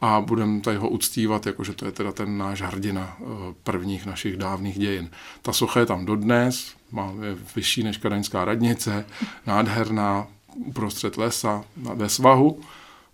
a 0.00 0.20
budeme 0.20 0.60
tady 0.60 0.76
ho 0.76 0.88
uctívat, 0.88 1.46
jakože 1.46 1.72
to 1.72 1.86
je 1.86 1.92
teda 1.92 2.12
ten 2.12 2.38
náš 2.38 2.62
hrdina 2.62 3.16
eh, 3.20 3.24
prvních 3.62 4.06
našich 4.06 4.36
dávných 4.36 4.78
dějin. 4.78 5.10
Ta 5.42 5.52
socha 5.52 5.80
je 5.80 5.86
tam 5.86 6.06
dodnes, 6.06 6.74
má, 6.92 7.12
je 7.22 7.36
vyšší 7.56 7.82
než 7.82 7.96
kadaňská 7.96 8.44
radnice, 8.44 9.06
nádherná, 9.46 10.26
uprostřed 10.54 11.16
lesa, 11.16 11.64
ve 11.76 12.08
svahu. 12.08 12.60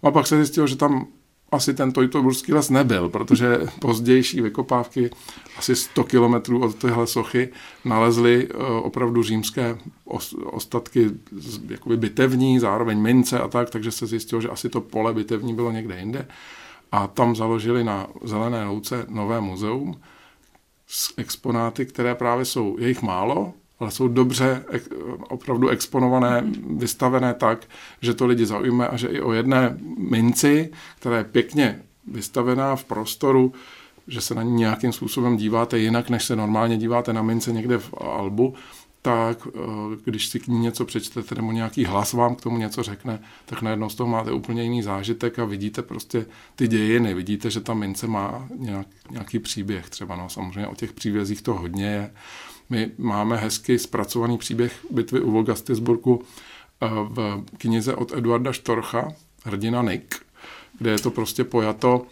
A 0.03 0.11
pak 0.11 0.26
se 0.26 0.37
zjistilo, 0.37 0.67
že 0.67 0.76
tam 0.76 1.07
asi 1.53 1.75
ten 1.75 1.93
Tojtoburský 1.93 2.53
les 2.53 2.71
nebyl, 2.71 3.09
protože 3.09 3.59
pozdější 3.81 4.41
vykopávky 4.41 5.11
asi 5.57 5.76
100 5.76 6.05
kilometrů 6.05 6.64
od 6.64 6.75
téhle 6.75 7.07
sochy 7.07 7.49
nalezly 7.85 8.49
eh, 8.50 8.57
opravdu 8.64 9.23
římské 9.23 9.79
ostatky 10.45 11.11
jakoby 11.69 11.97
bitevní, 11.97 12.59
zároveň 12.59 12.99
mince 12.99 13.41
a 13.41 13.49
tak, 13.49 13.71
takže 13.71 13.91
se 13.91 14.07
zjistilo, 14.07 14.41
že 14.41 14.49
asi 14.49 14.69
to 14.69 14.81
pole 14.81 15.14
bitevní 15.14 15.55
bylo 15.55 15.73
někde 15.73 15.99
jinde 15.99 16.26
a 16.95 17.07
tam 17.07 17.37
založili 17.37 17.85
na 17.85 18.07
Zelené 18.23 18.65
louce 18.65 19.07
nové 19.09 19.41
muzeum 19.41 20.01
s 20.87 21.15
exponáty, 21.17 21.87
které 21.87 22.15
právě 22.15 22.45
jsou, 22.45 22.77
je 22.79 22.89
jich 22.89 23.03
málo, 23.03 23.53
ale 23.81 23.91
jsou 23.91 24.09
dobře 24.09 24.65
opravdu 25.29 25.69
exponované, 25.69 26.45
vystavené 26.77 27.35
tak, 27.35 27.67
že 28.01 28.15
to 28.15 28.27
lidi 28.27 28.47
zaujme 28.47 28.89
a 28.89 28.97
že 28.97 29.09
i 29.09 29.21
o 29.21 29.33
jedné 29.33 29.79
minci, 29.99 30.71
která 30.99 31.19
je 31.19 31.25
pěkně 31.25 31.83
vystavená 32.07 32.77
v 32.77 32.85
prostoru, 32.85 33.53
že 34.09 34.21
se 34.21 34.35
na 34.35 34.43
ní 34.43 34.53
nějakým 34.53 34.93
způsobem 34.93 35.37
díváte 35.37 35.79
jinak, 35.79 36.11
než 36.11 36.25
se 36.25 36.37
normálně 36.37 36.77
díváte 36.77 37.13
na 37.13 37.23
mince 37.23 37.53
někde 37.53 37.79
v 37.79 37.95
albu, 38.01 38.55
tak 39.04 39.49
eh, 39.49 39.61
když 40.04 40.28
si 40.28 40.40
k 40.40 40.46
ní 40.46 40.58
něco 40.58 40.84
přečtete 40.84 41.34
nebo 41.34 41.52
nějaký 41.52 41.84
hlas 41.84 42.12
vám 42.12 42.34
k 42.34 42.40
tomu 42.40 42.58
něco 42.58 42.82
řekne, 42.82 43.20
tak 43.46 43.62
najednou 43.62 43.88
z 43.88 43.94
toho 43.94 44.11
máte 44.11 44.32
úplně 44.32 44.62
jiný 44.62 44.82
zážitek 44.82 45.38
a 45.38 45.44
vidíte 45.44 45.82
prostě 45.82 46.26
ty 46.56 46.68
dějiny, 46.68 47.14
vidíte, 47.14 47.50
že 47.50 47.61
ta 47.61 47.75
mince 47.75 48.06
má 48.06 48.49
nějak, 48.56 48.87
nějaký 49.11 49.38
příběh 49.38 49.90
třeba, 49.90 50.16
no 50.16 50.28
samozřejmě 50.28 50.66
o 50.66 50.75
těch 50.75 50.92
příbězích 50.92 51.42
to 51.42 51.54
hodně 51.54 51.87
je. 51.87 52.11
My 52.70 52.90
máme 52.99 53.37
hezky 53.37 53.78
zpracovaný 53.78 54.38
příběh 54.38 54.87
bitvy 54.90 55.20
u 55.20 55.30
Volgastisburgu 55.30 56.23
eh, 56.82 56.88
v 56.88 57.44
knize 57.58 57.94
od 57.94 58.12
Eduarda 58.12 58.52
Štorcha, 58.52 59.12
Hrdina 59.44 59.82
Nick, 59.82 60.14
kde 60.78 60.90
je 60.90 60.99
to 60.99 61.11
prostě 61.11 61.44
pojato 61.44 62.06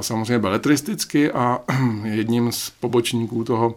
samozřejmě 0.00 0.38
beletristicky 0.38 1.32
a 1.32 1.58
jedním 2.04 2.52
z 2.52 2.70
pobočníků 2.70 3.44
toho 3.44 3.74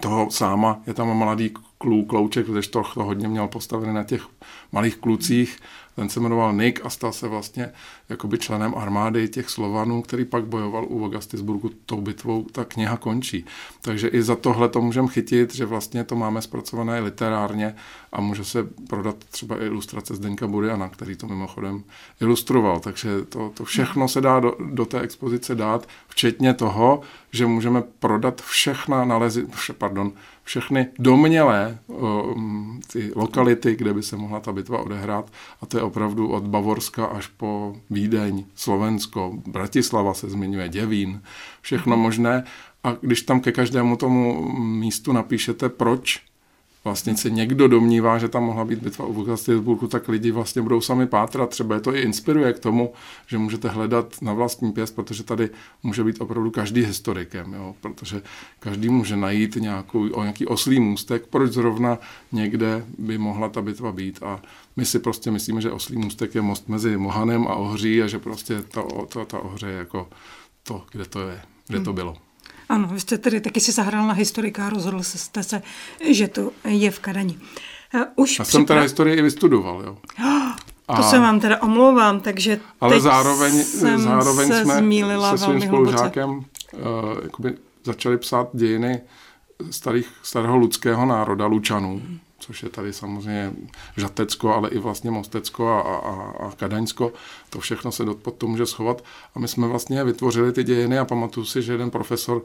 toho 0.00 0.30
sáma, 0.30 0.80
je 0.86 0.94
tam 0.94 1.16
mladý 1.16 1.54
klů, 1.84 2.04
klouček, 2.04 2.46
protože 2.46 2.70
to, 2.70 2.82
to 2.94 3.04
hodně 3.04 3.28
měl 3.28 3.48
postavený 3.48 3.94
na 3.94 4.04
těch 4.04 4.26
malých 4.72 4.96
klucích. 4.96 5.58
Ten 5.96 6.08
se 6.08 6.20
jmenoval 6.20 6.52
Nick 6.52 6.86
a 6.86 6.90
stal 6.90 7.12
se 7.12 7.28
vlastně 7.28 7.72
jakoby 8.08 8.38
členem 8.38 8.74
armády 8.76 9.28
těch 9.28 9.50
Slovanů, 9.50 10.02
který 10.02 10.24
pak 10.24 10.44
bojoval 10.44 10.84
u 10.88 10.98
Vogastisburgu 10.98 11.70
tou 11.86 12.00
bitvou, 12.00 12.46
ta 12.52 12.64
kniha 12.64 12.96
končí. 12.96 13.44
Takže 13.80 14.08
i 14.08 14.22
za 14.22 14.36
tohle 14.36 14.68
to 14.68 14.80
můžeme 14.80 15.08
chytit, 15.08 15.54
že 15.54 15.66
vlastně 15.66 16.04
to 16.04 16.16
máme 16.16 16.42
zpracované 16.42 17.00
literárně 17.00 17.74
a 18.12 18.20
může 18.20 18.44
se 18.44 18.68
prodat 18.88 19.16
třeba 19.30 19.62
ilustrace 19.62 20.14
Zdenka 20.14 20.46
Buriana, 20.46 20.88
který 20.88 21.16
to 21.16 21.26
mimochodem 21.26 21.84
ilustroval. 22.20 22.80
Takže 22.80 23.24
to, 23.28 23.50
to 23.54 23.64
všechno 23.64 24.08
se 24.08 24.20
dá 24.20 24.40
do, 24.40 24.56
do 24.70 24.86
té 24.86 25.00
expozice 25.00 25.54
dát, 25.54 25.88
včetně 26.08 26.54
toho, 26.54 27.00
že 27.32 27.46
můžeme 27.46 27.82
prodat 27.98 28.42
všechna 28.42 29.04
nalezy, 29.04 29.46
pardon, 29.78 30.12
všechny 30.44 30.86
domnělé 30.98 31.78
ty 32.92 33.12
lokality, 33.16 33.76
kde 33.76 33.94
by 33.94 34.02
se 34.02 34.16
mohla 34.16 34.40
ta 34.40 34.52
bitva 34.52 34.78
odehrát. 34.78 35.30
A 35.62 35.66
to 35.66 35.76
je 35.76 35.82
opravdu 35.84 36.28
od 36.28 36.42
Bavorska 36.42 37.06
až 37.06 37.26
po 37.26 37.76
Vídeň, 37.90 38.44
Slovensko, 38.54 39.32
Bratislava 39.46 40.14
se 40.14 40.30
zmiňuje, 40.30 40.68
Děvín, 40.68 41.22
všechno 41.60 41.96
možné. 41.96 42.44
A 42.84 42.96
když 43.00 43.22
tam 43.22 43.40
ke 43.40 43.52
každému 43.52 43.96
tomu 43.96 44.52
místu 44.58 45.12
napíšete, 45.12 45.68
proč 45.68 46.20
vlastně 46.84 47.16
se 47.16 47.30
někdo 47.30 47.68
domnívá, 47.68 48.18
že 48.18 48.28
tam 48.28 48.44
mohla 48.44 48.64
být 48.64 48.78
bitva 48.78 49.06
u 49.06 49.12
Vulkastilburgu, 49.12 49.86
tak 49.86 50.08
lidi 50.08 50.30
vlastně 50.30 50.62
budou 50.62 50.80
sami 50.80 51.06
pátrat. 51.06 51.50
Třeba 51.50 51.74
je 51.74 51.80
to 51.80 51.94
i 51.94 52.00
inspiruje 52.00 52.52
k 52.52 52.58
tomu, 52.58 52.92
že 53.26 53.38
můžete 53.38 53.68
hledat 53.68 54.22
na 54.22 54.32
vlastní 54.32 54.72
pěst, 54.72 54.94
protože 54.94 55.22
tady 55.22 55.50
může 55.82 56.04
být 56.04 56.20
opravdu 56.20 56.50
každý 56.50 56.84
historikem, 56.84 57.52
jo? 57.52 57.74
protože 57.80 58.22
každý 58.58 58.88
může 58.88 59.16
najít 59.16 59.56
nějakou, 59.56 60.10
o 60.10 60.22
nějaký 60.22 60.46
oslý 60.46 60.80
můstek, 60.80 61.26
proč 61.26 61.52
zrovna 61.52 61.98
někde 62.32 62.84
by 62.98 63.18
mohla 63.18 63.48
ta 63.48 63.62
bitva 63.62 63.92
být. 63.92 64.22
A 64.22 64.42
my 64.76 64.84
si 64.84 64.98
prostě 64.98 65.30
myslíme, 65.30 65.60
že 65.60 65.70
oslý 65.70 65.96
můstek 65.96 66.34
je 66.34 66.42
most 66.42 66.68
mezi 66.68 66.96
Mohanem 66.96 67.48
a 67.48 67.54
Ohří 67.54 68.02
a 68.02 68.06
že 68.06 68.18
prostě 68.18 68.62
ta, 68.62 68.82
ta, 69.08 69.24
ta 69.24 69.38
Ohře 69.38 69.66
je 69.66 69.78
jako 69.78 70.08
to, 70.62 70.84
kde 70.92 71.04
to 71.04 71.28
je, 71.28 71.40
kde 71.68 71.80
to 71.80 71.92
hmm. 71.92 72.14
Ano, 72.68 72.88
vy 72.92 73.00
jste 73.00 73.18
tedy 73.18 73.40
taky 73.40 73.60
si 73.60 73.72
zahrál 73.72 74.06
na 74.06 74.12
historika 74.12 74.66
a 74.66 74.70
rozhodl 74.70 75.02
jste 75.02 75.42
se, 75.42 75.62
že 76.10 76.28
to 76.28 76.50
je 76.64 76.90
v 76.90 76.98
Kadani. 76.98 77.38
Eh, 77.94 78.06
už 78.16 78.38
Já 78.38 78.44
jsem 78.44 78.66
teda 78.66 78.80
historii 78.80 79.16
i 79.16 79.22
vystudoval, 79.22 79.82
jo. 79.82 79.96
To 80.86 80.92
a, 80.92 81.02
se 81.02 81.18
vám 81.18 81.40
teda 81.40 81.62
omlouvám, 81.62 82.20
takže 82.20 82.60
Ale 82.80 83.00
zároveň, 83.00 83.64
jsem 83.64 84.00
zároveň 84.00 84.48
se 84.48 84.62
jsme 84.62 84.74
se 85.30 85.38
svým 85.38 85.60
spolužákem 85.60 86.30
uh, 86.30 86.44
jakoby 87.22 87.54
začali 87.84 88.18
psát 88.18 88.48
dějiny 88.52 89.00
starých, 89.70 90.08
starého 90.22 90.56
ludského 90.56 91.06
národa, 91.06 91.46
Lučanů. 91.46 92.02
Hmm 92.04 92.18
což 92.46 92.62
je 92.62 92.68
tady 92.68 92.92
samozřejmě 92.92 93.52
Žatecko, 93.96 94.54
ale 94.54 94.68
i 94.68 94.78
vlastně 94.78 95.10
Mostecko 95.10 95.68
a, 95.68 95.80
a, 95.80 96.46
a 96.46 96.50
Kadaňsko. 96.50 97.12
To 97.50 97.60
všechno 97.60 97.92
se 97.92 98.04
pod 98.22 98.34
to 98.34 98.46
může 98.46 98.66
schovat. 98.66 99.04
A 99.34 99.38
my 99.38 99.48
jsme 99.48 99.68
vlastně 99.68 100.04
vytvořili 100.04 100.52
ty 100.52 100.64
dějiny 100.64 100.98
a 100.98 101.04
pamatuju 101.04 101.46
si, 101.46 101.62
že 101.62 101.72
jeden 101.72 101.90
profesor, 101.90 102.42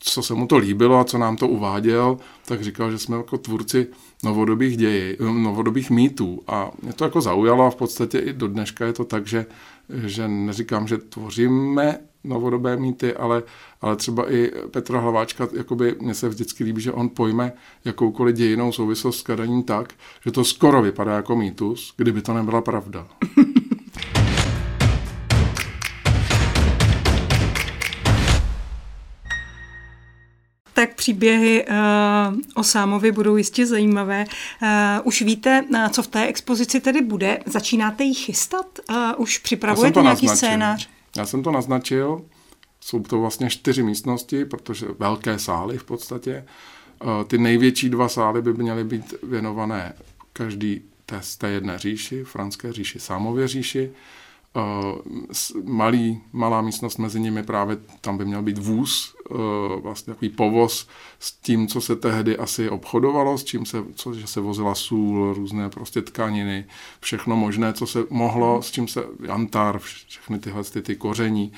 co 0.00 0.22
se 0.22 0.34
mu 0.34 0.46
to 0.46 0.56
líbilo 0.56 0.98
a 0.98 1.04
co 1.04 1.18
nám 1.18 1.36
to 1.36 1.48
uváděl, 1.48 2.18
tak 2.44 2.62
říkal, 2.62 2.90
že 2.90 2.98
jsme 2.98 3.16
jako 3.16 3.38
tvůrci 3.38 3.86
novodobých 4.22 4.76
dějí, 4.76 5.16
novodobých 5.20 5.90
mýtů. 5.90 6.42
A 6.46 6.70
mě 6.82 6.92
to 6.92 7.04
jako 7.04 7.20
zaujalo 7.20 7.66
a 7.66 7.70
v 7.70 7.76
podstatě 7.76 8.18
i 8.18 8.32
do 8.32 8.48
dneška 8.48 8.86
je 8.86 8.92
to 8.92 9.04
tak, 9.04 9.26
že 9.26 9.46
že 9.92 10.28
neříkám, 10.28 10.88
že 10.88 10.98
tvoříme 10.98 11.98
novodobé 12.24 12.76
mýty, 12.76 13.14
ale, 13.14 13.42
ale 13.80 13.96
třeba 13.96 14.32
i 14.32 14.50
Petra 14.70 15.00
Hlaváčka, 15.00 15.48
jakoby 15.56 15.96
mně 16.00 16.14
se 16.14 16.28
vždycky 16.28 16.64
líbí, 16.64 16.80
že 16.80 16.92
on 16.92 17.08
pojme 17.08 17.52
jakoukoliv 17.84 18.36
dějinou 18.36 18.72
souvislost 18.72 19.18
s 19.18 19.22
kadaním 19.22 19.62
tak, 19.62 19.92
že 20.24 20.32
to 20.32 20.44
skoro 20.44 20.82
vypadá 20.82 21.16
jako 21.16 21.36
mýtus, 21.36 21.94
kdyby 21.96 22.22
to 22.22 22.34
nebyla 22.34 22.60
pravda. 22.60 23.08
tak 30.80 30.94
příběhy 30.94 31.66
uh, 31.66 32.38
o 32.54 32.62
Sámovi 32.62 33.12
budou 33.12 33.36
jistě 33.36 33.66
zajímavé. 33.66 34.24
Uh, 34.62 34.68
už 35.04 35.22
víte, 35.22 35.64
uh, 35.70 35.88
co 35.88 36.02
v 36.02 36.06
té 36.06 36.26
expozici 36.26 36.80
tedy 36.80 37.02
bude? 37.02 37.38
Začínáte 37.46 38.04
ji 38.04 38.14
chystat? 38.14 38.66
Už 39.16 39.38
připravujete 39.38 40.02
nějaký 40.02 40.26
naznačil. 40.26 40.48
scénář? 40.48 40.88
Já 41.16 41.26
jsem 41.26 41.42
to 41.42 41.50
naznačil. 41.50 42.22
Jsou 42.80 43.02
to 43.02 43.20
vlastně 43.20 43.50
čtyři 43.50 43.82
místnosti, 43.82 44.44
protože 44.44 44.86
velké 44.98 45.38
sály 45.38 45.78
v 45.78 45.84
podstatě. 45.84 46.44
Ty 47.26 47.38
největší 47.38 47.90
dva 47.90 48.08
sály 48.08 48.42
by 48.42 48.52
měly 48.52 48.84
být 48.84 49.14
věnované 49.22 49.92
každý 50.32 50.82
té, 51.06 51.20
té 51.38 51.48
jedné 51.48 51.78
říši, 51.78 52.24
franské 52.24 52.72
říši, 52.72 53.00
Sámově 53.00 53.48
říši. 53.48 53.90
Malý, 55.64 56.20
malá 56.32 56.62
místnost 56.62 56.98
mezi 56.98 57.20
nimi 57.20 57.42
právě 57.42 57.76
tam 58.00 58.18
by 58.18 58.24
měl 58.24 58.42
být 58.42 58.58
vůz, 58.58 59.14
vlastně 59.82 60.14
takový 60.14 60.28
povoz 60.28 60.88
s 61.18 61.32
tím, 61.32 61.68
co 61.68 61.80
se 61.80 61.96
tehdy 61.96 62.36
asi 62.36 62.70
obchodovalo, 62.70 63.38
s 63.38 63.44
čím 63.44 63.66
se, 63.66 63.84
co, 63.94 64.14
že 64.14 64.26
se 64.26 64.40
vozila 64.40 64.74
sůl, 64.74 65.34
různé 65.34 65.68
prostě 65.68 66.02
tkaniny, 66.02 66.64
všechno 67.00 67.36
možné, 67.36 67.72
co 67.72 67.86
se 67.86 68.04
mohlo, 68.10 68.62
s 68.62 68.70
čím 68.70 68.88
se 68.88 69.04
jantar, 69.22 69.78
všechny 69.78 70.38
tyhle 70.38 70.64
ty, 70.64 70.82
ty 70.82 70.96
koření. 70.96 71.52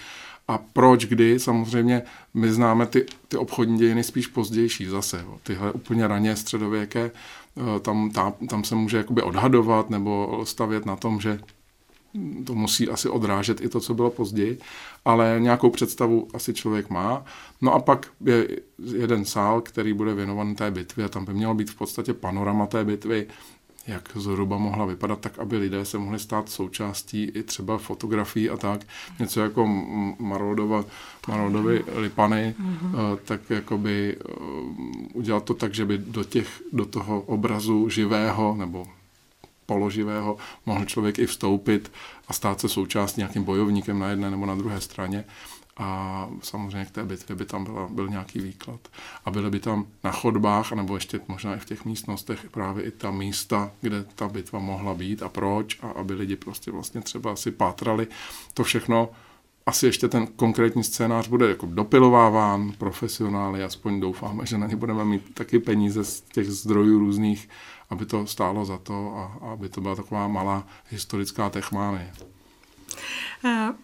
A 0.48 0.58
proč, 0.72 1.04
kdy, 1.04 1.38
samozřejmě 1.38 2.02
my 2.34 2.52
známe 2.52 2.86
ty, 2.86 3.06
ty 3.28 3.36
obchodní 3.36 3.78
dějiny 3.78 4.04
spíš 4.04 4.26
pozdější 4.26 4.86
zase, 4.86 5.24
jo. 5.26 5.38
tyhle 5.42 5.72
úplně 5.72 6.08
raně 6.08 6.36
středověké, 6.36 7.10
uh, 7.54 7.78
tam, 7.78 8.10
tam, 8.10 8.32
tam 8.48 8.64
se 8.64 8.74
může 8.74 8.96
jakoby 8.96 9.22
odhadovat 9.22 9.90
nebo 9.90 10.40
stavět 10.44 10.86
na 10.86 10.96
tom, 10.96 11.20
že 11.20 11.40
to 12.44 12.54
musí 12.54 12.88
asi 12.88 13.08
odrážet 13.08 13.60
i 13.60 13.68
to, 13.68 13.80
co 13.80 13.94
bylo 13.94 14.10
později, 14.10 14.58
ale 15.04 15.36
nějakou 15.38 15.70
představu 15.70 16.28
asi 16.34 16.54
člověk 16.54 16.90
má. 16.90 17.24
No 17.60 17.74
a 17.74 17.78
pak 17.78 18.06
je 18.24 18.48
jeden 18.94 19.24
sál, 19.24 19.60
který 19.60 19.92
bude 19.92 20.14
věnovan 20.14 20.54
té 20.54 20.70
bitvě 20.70 21.04
a 21.04 21.08
tam 21.08 21.24
by 21.24 21.34
mělo 21.34 21.54
být 21.54 21.70
v 21.70 21.74
podstatě 21.74 22.14
panorama 22.14 22.66
té 22.66 22.84
bitvy, 22.84 23.26
jak 23.86 24.08
zhruba 24.14 24.58
mohla 24.58 24.84
vypadat, 24.84 25.20
tak 25.20 25.38
aby 25.38 25.56
lidé 25.56 25.84
se 25.84 25.98
mohli 25.98 26.18
stát 26.18 26.48
součástí 26.48 27.24
i 27.24 27.42
třeba 27.42 27.78
fotografií 27.78 28.50
a 28.50 28.56
tak. 28.56 28.80
Něco 29.18 29.40
jako 29.40 29.66
Marodova, 30.18 30.84
Marodovi 31.28 31.84
Lipany, 31.94 32.54
mm-hmm. 32.60 33.18
tak 33.24 33.40
jakoby 33.50 34.16
eh, 34.20 34.34
udělat 35.14 35.44
to 35.44 35.54
tak, 35.54 35.74
že 35.74 35.84
by 35.84 35.98
do, 35.98 36.24
těch, 36.24 36.62
do 36.72 36.84
toho 36.84 37.20
obrazu 37.20 37.88
živého 37.88 38.54
nebo 38.58 38.86
položivého 39.66 40.36
mohl 40.66 40.84
člověk 40.84 41.18
i 41.18 41.26
vstoupit 41.26 41.92
a 42.28 42.32
stát 42.32 42.60
se 42.60 42.68
součástí 42.68 43.20
nějakým 43.20 43.44
bojovníkem 43.44 43.98
na 43.98 44.08
jedné 44.08 44.30
nebo 44.30 44.46
na 44.46 44.54
druhé 44.54 44.80
straně. 44.80 45.24
A 45.76 46.28
samozřejmě 46.42 46.84
k 46.84 46.90
té 46.90 47.04
bitvě 47.04 47.36
by 47.36 47.44
tam 47.44 47.64
byla, 47.64 47.88
byl 47.88 48.08
nějaký 48.08 48.40
výklad. 48.40 48.80
A 49.24 49.30
byly 49.30 49.50
by 49.50 49.60
tam 49.60 49.86
na 50.04 50.12
chodbách, 50.12 50.72
nebo 50.72 50.94
ještě 50.94 51.20
možná 51.28 51.56
i 51.56 51.58
v 51.58 51.64
těch 51.64 51.84
místnostech 51.84 52.50
právě 52.50 52.84
i 52.84 52.90
ta 52.90 53.10
místa, 53.10 53.70
kde 53.80 54.04
ta 54.04 54.28
bitva 54.28 54.58
mohla 54.58 54.94
být 54.94 55.22
a 55.22 55.28
proč, 55.28 55.78
a 55.82 55.88
aby 55.88 56.14
lidi 56.14 56.36
prostě 56.36 56.70
vlastně 56.70 57.00
třeba 57.00 57.36
si 57.36 57.50
pátrali. 57.50 58.06
To 58.54 58.64
všechno 58.64 59.08
asi 59.66 59.86
ještě 59.86 60.08
ten 60.08 60.26
konkrétní 60.26 60.84
scénář 60.84 61.28
bude 61.28 61.48
jako 61.48 61.66
dopilováván 61.66 62.72
profesionály, 62.78 63.64
aspoň 63.64 64.00
doufáme, 64.00 64.46
že 64.46 64.58
na 64.58 64.66
ně 64.66 64.76
budeme 64.76 65.04
mít 65.04 65.34
taky 65.34 65.58
peníze 65.58 66.04
z 66.04 66.20
těch 66.20 66.50
zdrojů 66.50 66.98
různých 66.98 67.48
aby 67.92 68.06
to 68.06 68.26
stálo 68.26 68.64
za 68.64 68.78
to 68.78 69.14
a, 69.16 69.52
aby 69.52 69.68
to 69.68 69.80
byla 69.80 69.94
taková 69.94 70.28
malá 70.28 70.66
historická 70.90 71.50
techmánie. 71.50 72.12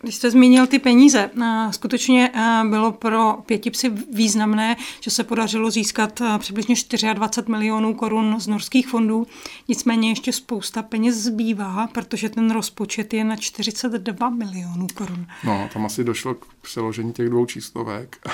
Když 0.03 0.15
jste 0.15 0.31
zmínil 0.31 0.67
ty 0.67 0.79
peníze, 0.79 1.31
skutečně 1.71 2.33
bylo 2.71 2.93
pro 2.93 3.39
pětipsy 3.47 3.89
významné, 4.13 4.77
že 5.01 5.11
se 5.11 5.25
podařilo 5.25 5.71
získat 5.71 6.23
přibližně 6.39 6.75
24 7.15 7.51
milionů 7.51 7.95
korun 7.95 8.37
z 8.41 8.47
norských 8.47 8.89
fondů. 8.89 9.27
Nicméně 9.69 10.09
ještě 10.09 10.33
spousta 10.33 10.83
peněz 10.83 11.17
zbývá, 11.17 11.87
protože 11.87 12.29
ten 12.29 12.51
rozpočet 12.51 13.15
je 13.15 13.25
na 13.25 13.37
42 13.37 14.31
milionů 14.31 14.87
korun. 14.95 15.27
No, 15.45 15.69
tam 15.73 15.87
asi 15.87 16.05
došlo 16.05 16.35
k 16.35 16.47
přeložení 16.63 17.13
těch 17.13 17.29
dvou 17.29 17.47
číslovek. 17.47 18.29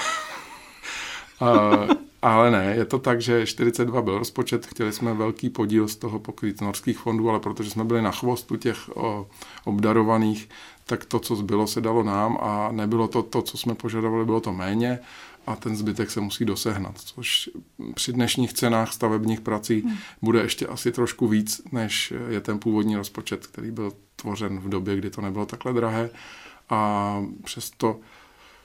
Ale 2.23 2.51
ne, 2.51 2.75
je 2.77 2.85
to 2.85 2.99
tak, 2.99 3.21
že 3.21 3.47
42 3.47 4.03
byl 4.03 4.19
rozpočet, 4.19 4.67
chtěli 4.67 4.93
jsme 4.93 5.15
velký 5.15 5.51
podíl 5.51 5.89
z 5.89 5.97
toho 5.97 6.19
pokrýt 6.19 6.59
z 6.59 6.61
norských 6.61 6.99
fondů, 6.99 7.31
ale 7.31 7.41
protože 7.41 7.71
jsme 7.71 7.85
byli 7.85 8.03
na 8.03 8.11
chvostu 8.11 8.57
těch 8.57 8.97
o, 8.97 9.27
obdarovaných, 9.65 10.49
tak 10.87 11.05
to, 11.05 11.19
co 11.19 11.37
zbylo, 11.37 11.67
se 11.67 11.81
dalo 11.81 12.03
nám 12.03 12.39
a 12.41 12.73
nebylo 12.73 13.09
to 13.09 13.23
to, 13.23 13.43
co 13.43 13.59
jsme 13.59 13.75
požadovali, 13.75 14.25
bylo 14.25 14.41
to 14.41 14.53
méně 14.53 14.99
a 15.47 15.57
ten 15.57 15.77
zbytek 15.77 16.11
se 16.11 16.21
musí 16.21 16.45
dosehnat, 16.45 17.01
což 17.01 17.51
při 17.95 18.13
dnešních 18.13 18.53
cenách 18.53 18.93
stavebních 18.93 19.41
prací 19.41 19.81
hmm. 19.81 19.97
bude 20.23 20.41
ještě 20.41 20.67
asi 20.67 20.93
trošku 20.93 21.29
víc, 21.29 21.63
než 21.73 22.13
je 22.29 22.41
ten 22.41 22.59
původní 22.59 22.97
rozpočet, 22.97 23.47
který 23.47 23.71
byl 23.71 23.93
tvořen 24.17 24.59
v 24.59 24.69
době, 24.69 24.97
kdy 24.97 25.11
to 25.11 25.21
nebylo 25.21 25.47
takhle 25.47 25.73
drahé 25.73 26.11
a 26.71 27.23
přesto 27.45 28.01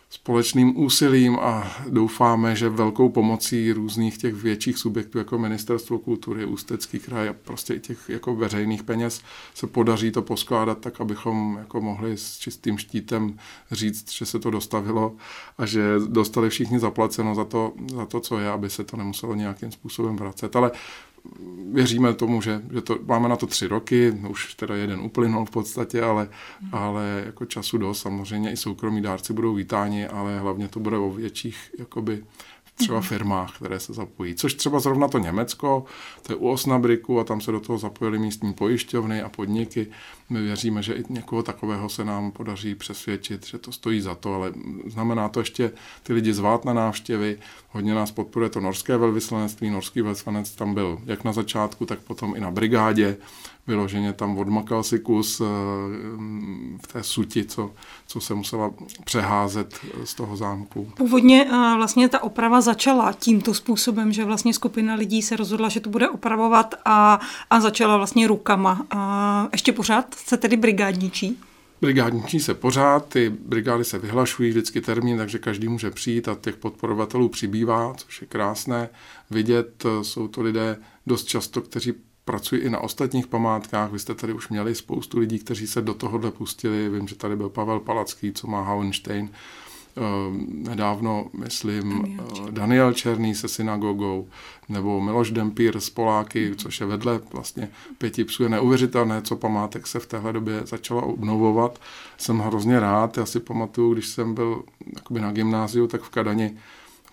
společným 0.09 0.79
úsilím 0.79 1.39
a 1.39 1.77
doufáme, 1.89 2.55
že 2.55 2.69
velkou 2.69 3.09
pomocí 3.09 3.71
různých 3.71 4.17
těch 4.17 4.33
větších 4.33 4.77
subjektů 4.77 5.17
jako 5.17 5.37
Ministerstvo 5.37 5.99
kultury, 5.99 6.45
Ústecký 6.45 6.99
kraj 6.99 7.29
a 7.29 7.33
prostě 7.33 7.73
i 7.73 7.79
těch 7.79 8.09
jako 8.09 8.35
veřejných 8.35 8.83
peněz 8.83 9.21
se 9.53 9.67
podaří 9.67 10.11
to 10.11 10.21
poskládat 10.21 10.79
tak, 10.79 11.01
abychom 11.01 11.57
jako 11.59 11.81
mohli 11.81 12.17
s 12.17 12.37
čistým 12.37 12.77
štítem 12.77 13.37
říct, 13.71 14.11
že 14.11 14.25
se 14.25 14.39
to 14.39 14.51
dostavilo 14.51 15.15
a 15.57 15.65
že 15.65 15.95
dostali 16.07 16.49
všichni 16.49 16.79
zaplaceno 16.79 17.35
za 17.35 17.45
to, 17.45 17.73
za 17.95 18.05
to 18.05 18.19
co 18.19 18.39
je, 18.39 18.49
aby 18.49 18.69
se 18.69 18.83
to 18.83 18.97
nemuselo 18.97 19.35
nějakým 19.35 19.71
způsobem 19.71 20.15
vracet. 20.15 20.55
Ale 20.55 20.71
věříme 21.73 22.13
tomu, 22.13 22.41
že, 22.41 22.61
že 22.73 22.81
to, 22.81 22.99
máme 23.05 23.29
na 23.29 23.35
to 23.35 23.47
tři 23.47 23.67
roky, 23.67 24.11
už 24.29 24.53
teda 24.53 24.75
jeden 24.75 24.99
uplynul 24.99 25.45
v 25.45 25.51
podstatě, 25.51 26.01
ale, 26.01 26.29
ale 26.71 27.23
jako 27.25 27.45
času 27.45 27.77
dost, 27.77 28.01
samozřejmě 28.01 28.51
i 28.51 28.57
soukromí 28.57 29.01
dárci 29.01 29.33
budou 29.33 29.53
vítáni, 29.53 30.07
ale 30.07 30.39
hlavně 30.39 30.67
to 30.67 30.79
bude 30.79 30.97
o 30.97 31.11
větších 31.11 31.71
jakoby 31.79 32.23
třeba 32.79 33.01
firmách, 33.01 33.55
které 33.55 33.79
se 33.79 33.93
zapojí. 33.93 34.35
Což 34.35 34.53
třeba 34.53 34.79
zrovna 34.79 35.07
to 35.07 35.17
Německo, 35.17 35.85
to 36.21 36.33
je 36.33 36.35
u 36.35 36.49
Osnabriku 36.49 37.19
a 37.19 37.23
tam 37.23 37.41
se 37.41 37.51
do 37.51 37.59
toho 37.59 37.77
zapojily 37.77 38.19
místní 38.19 38.53
pojišťovny 38.53 39.21
a 39.21 39.29
podniky. 39.29 39.87
My 40.29 40.41
věříme, 40.41 40.83
že 40.83 40.93
i 40.93 41.03
někoho 41.09 41.43
takového 41.43 41.89
se 41.89 42.05
nám 42.05 42.31
podaří 42.31 42.75
přesvědčit, 42.75 43.47
že 43.47 43.57
to 43.57 43.71
stojí 43.71 44.01
za 44.01 44.15
to, 44.15 44.33
ale 44.33 44.53
znamená 44.87 45.29
to 45.29 45.39
ještě 45.39 45.71
ty 46.03 46.13
lidi 46.13 46.33
zvát 46.33 46.65
na 46.65 46.73
návštěvy. 46.73 47.39
Hodně 47.69 47.93
nás 47.93 48.11
podporuje 48.11 48.49
to 48.49 48.59
norské 48.61 48.97
velvyslanectví. 48.97 49.69
Norský 49.69 50.01
velvyslanec 50.01 50.51
tam 50.51 50.73
byl 50.73 51.01
jak 51.05 51.23
na 51.23 51.33
začátku, 51.33 51.85
tak 51.85 51.99
potom 51.99 52.35
i 52.35 52.39
na 52.39 52.51
brigádě 52.51 53.17
vyloženě 53.69 54.13
tam 54.13 54.37
odmakal 54.37 54.83
si 54.83 54.99
kus 54.99 55.41
eh, 55.41 55.45
v 56.83 56.87
té 56.93 57.03
suti, 57.03 57.45
co, 57.45 57.71
co 58.07 58.21
se 58.21 58.33
musela 58.33 58.71
přeházet 59.05 59.79
z 60.03 60.13
toho 60.13 60.37
zámku. 60.37 60.91
Původně 60.97 61.45
eh, 61.45 61.75
vlastně 61.77 62.09
ta 62.09 62.23
oprava 62.23 62.61
začala 62.61 63.13
tímto 63.13 63.53
způsobem, 63.53 64.13
že 64.13 64.25
vlastně 64.25 64.53
skupina 64.53 64.95
lidí 64.95 65.21
se 65.21 65.35
rozhodla, 65.35 65.69
že 65.69 65.79
to 65.79 65.89
bude 65.89 66.09
opravovat 66.09 66.75
a, 66.85 67.19
a 67.49 67.59
začala 67.59 67.97
vlastně 67.97 68.27
rukama. 68.27 68.85
A 68.89 69.47
ještě 69.51 69.71
pořád 69.71 70.15
se 70.15 70.37
tedy 70.37 70.57
brigádničí? 70.57 71.37
Brigádničí 71.81 72.39
se 72.39 72.53
pořád, 72.53 73.09
ty 73.09 73.29
brigády 73.29 73.83
se 73.85 73.99
vyhlašují 73.99 74.49
vždycky 74.49 74.81
termín, 74.81 75.17
takže 75.17 75.39
každý 75.39 75.67
může 75.67 75.91
přijít 75.91 76.27
a 76.27 76.35
těch 76.41 76.57
podporovatelů 76.57 77.29
přibývá, 77.29 77.93
což 77.97 78.21
je 78.21 78.27
krásné 78.27 78.89
vidět. 79.29 79.83
Jsou 80.01 80.27
to 80.27 80.41
lidé 80.41 80.77
dost 81.07 81.23
často, 81.23 81.61
kteří 81.61 81.93
pracuji 82.29 82.61
i 82.61 82.69
na 82.69 82.79
ostatních 82.79 83.27
památkách. 83.27 83.91
Vy 83.91 83.99
jste 83.99 84.15
tady 84.15 84.33
už 84.33 84.49
měli 84.49 84.75
spoustu 84.75 85.19
lidí, 85.19 85.39
kteří 85.39 85.67
se 85.67 85.81
do 85.81 85.93
tohohle 85.93 86.31
pustili. 86.31 86.89
Vím, 86.89 87.07
že 87.07 87.15
tady 87.15 87.35
byl 87.35 87.49
Pavel 87.49 87.79
Palacký, 87.79 88.31
co 88.31 88.47
má 88.47 88.61
Hauenstein. 88.61 89.29
Eh, 89.29 90.01
nedávno, 90.69 91.27
myslím, 91.33 92.01
Daniel, 92.01 92.51
Daniel 92.51 92.93
Černý 92.93 93.35
se 93.35 93.47
synagogou, 93.47 94.27
nebo 94.69 95.01
Miloš 95.01 95.31
Dempír 95.31 95.79
z 95.79 95.89
Poláky, 95.89 96.55
což 96.55 96.79
je 96.79 96.85
vedle 96.85 97.19
vlastně 97.33 97.69
pěti 97.97 98.23
psů. 98.23 98.43
Je 98.43 98.49
neuvěřitelné, 98.49 99.21
co 99.21 99.35
památek 99.35 99.87
se 99.87 99.99
v 99.99 100.05
téhle 100.05 100.33
době 100.33 100.61
začalo 100.65 101.01
obnovovat. 101.01 101.79
Jsem 102.17 102.39
hrozně 102.39 102.79
rád. 102.79 103.17
Já 103.17 103.25
si 103.25 103.39
pamatuju, 103.39 103.93
když 103.93 104.07
jsem 104.07 104.33
byl 104.33 104.63
na 105.09 105.31
gymnáziu, 105.31 105.87
tak 105.87 106.01
v 106.01 106.09
Kadani, 106.09 106.57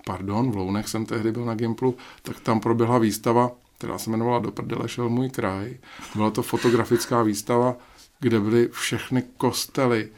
pardon, 0.04 0.50
v 0.50 0.56
Lounech 0.56 0.88
jsem 0.88 1.06
tehdy 1.06 1.32
byl 1.32 1.44
na 1.44 1.54
Gimplu, 1.54 1.94
tak 2.22 2.40
tam 2.40 2.60
proběhla 2.60 2.98
výstava 2.98 3.50
která 3.78 3.98
se 3.98 4.10
jmenovala 4.10 4.38
Do 4.38 4.52
prdele 4.52 4.88
šel 4.88 5.08
můj 5.08 5.30
kraj. 5.30 5.76
Byla 6.14 6.30
to 6.30 6.42
fotografická 6.42 7.22
výstava, 7.22 7.76
kde 8.20 8.40
byly 8.40 8.68
všechny 8.68 9.22
kostely 9.36 10.08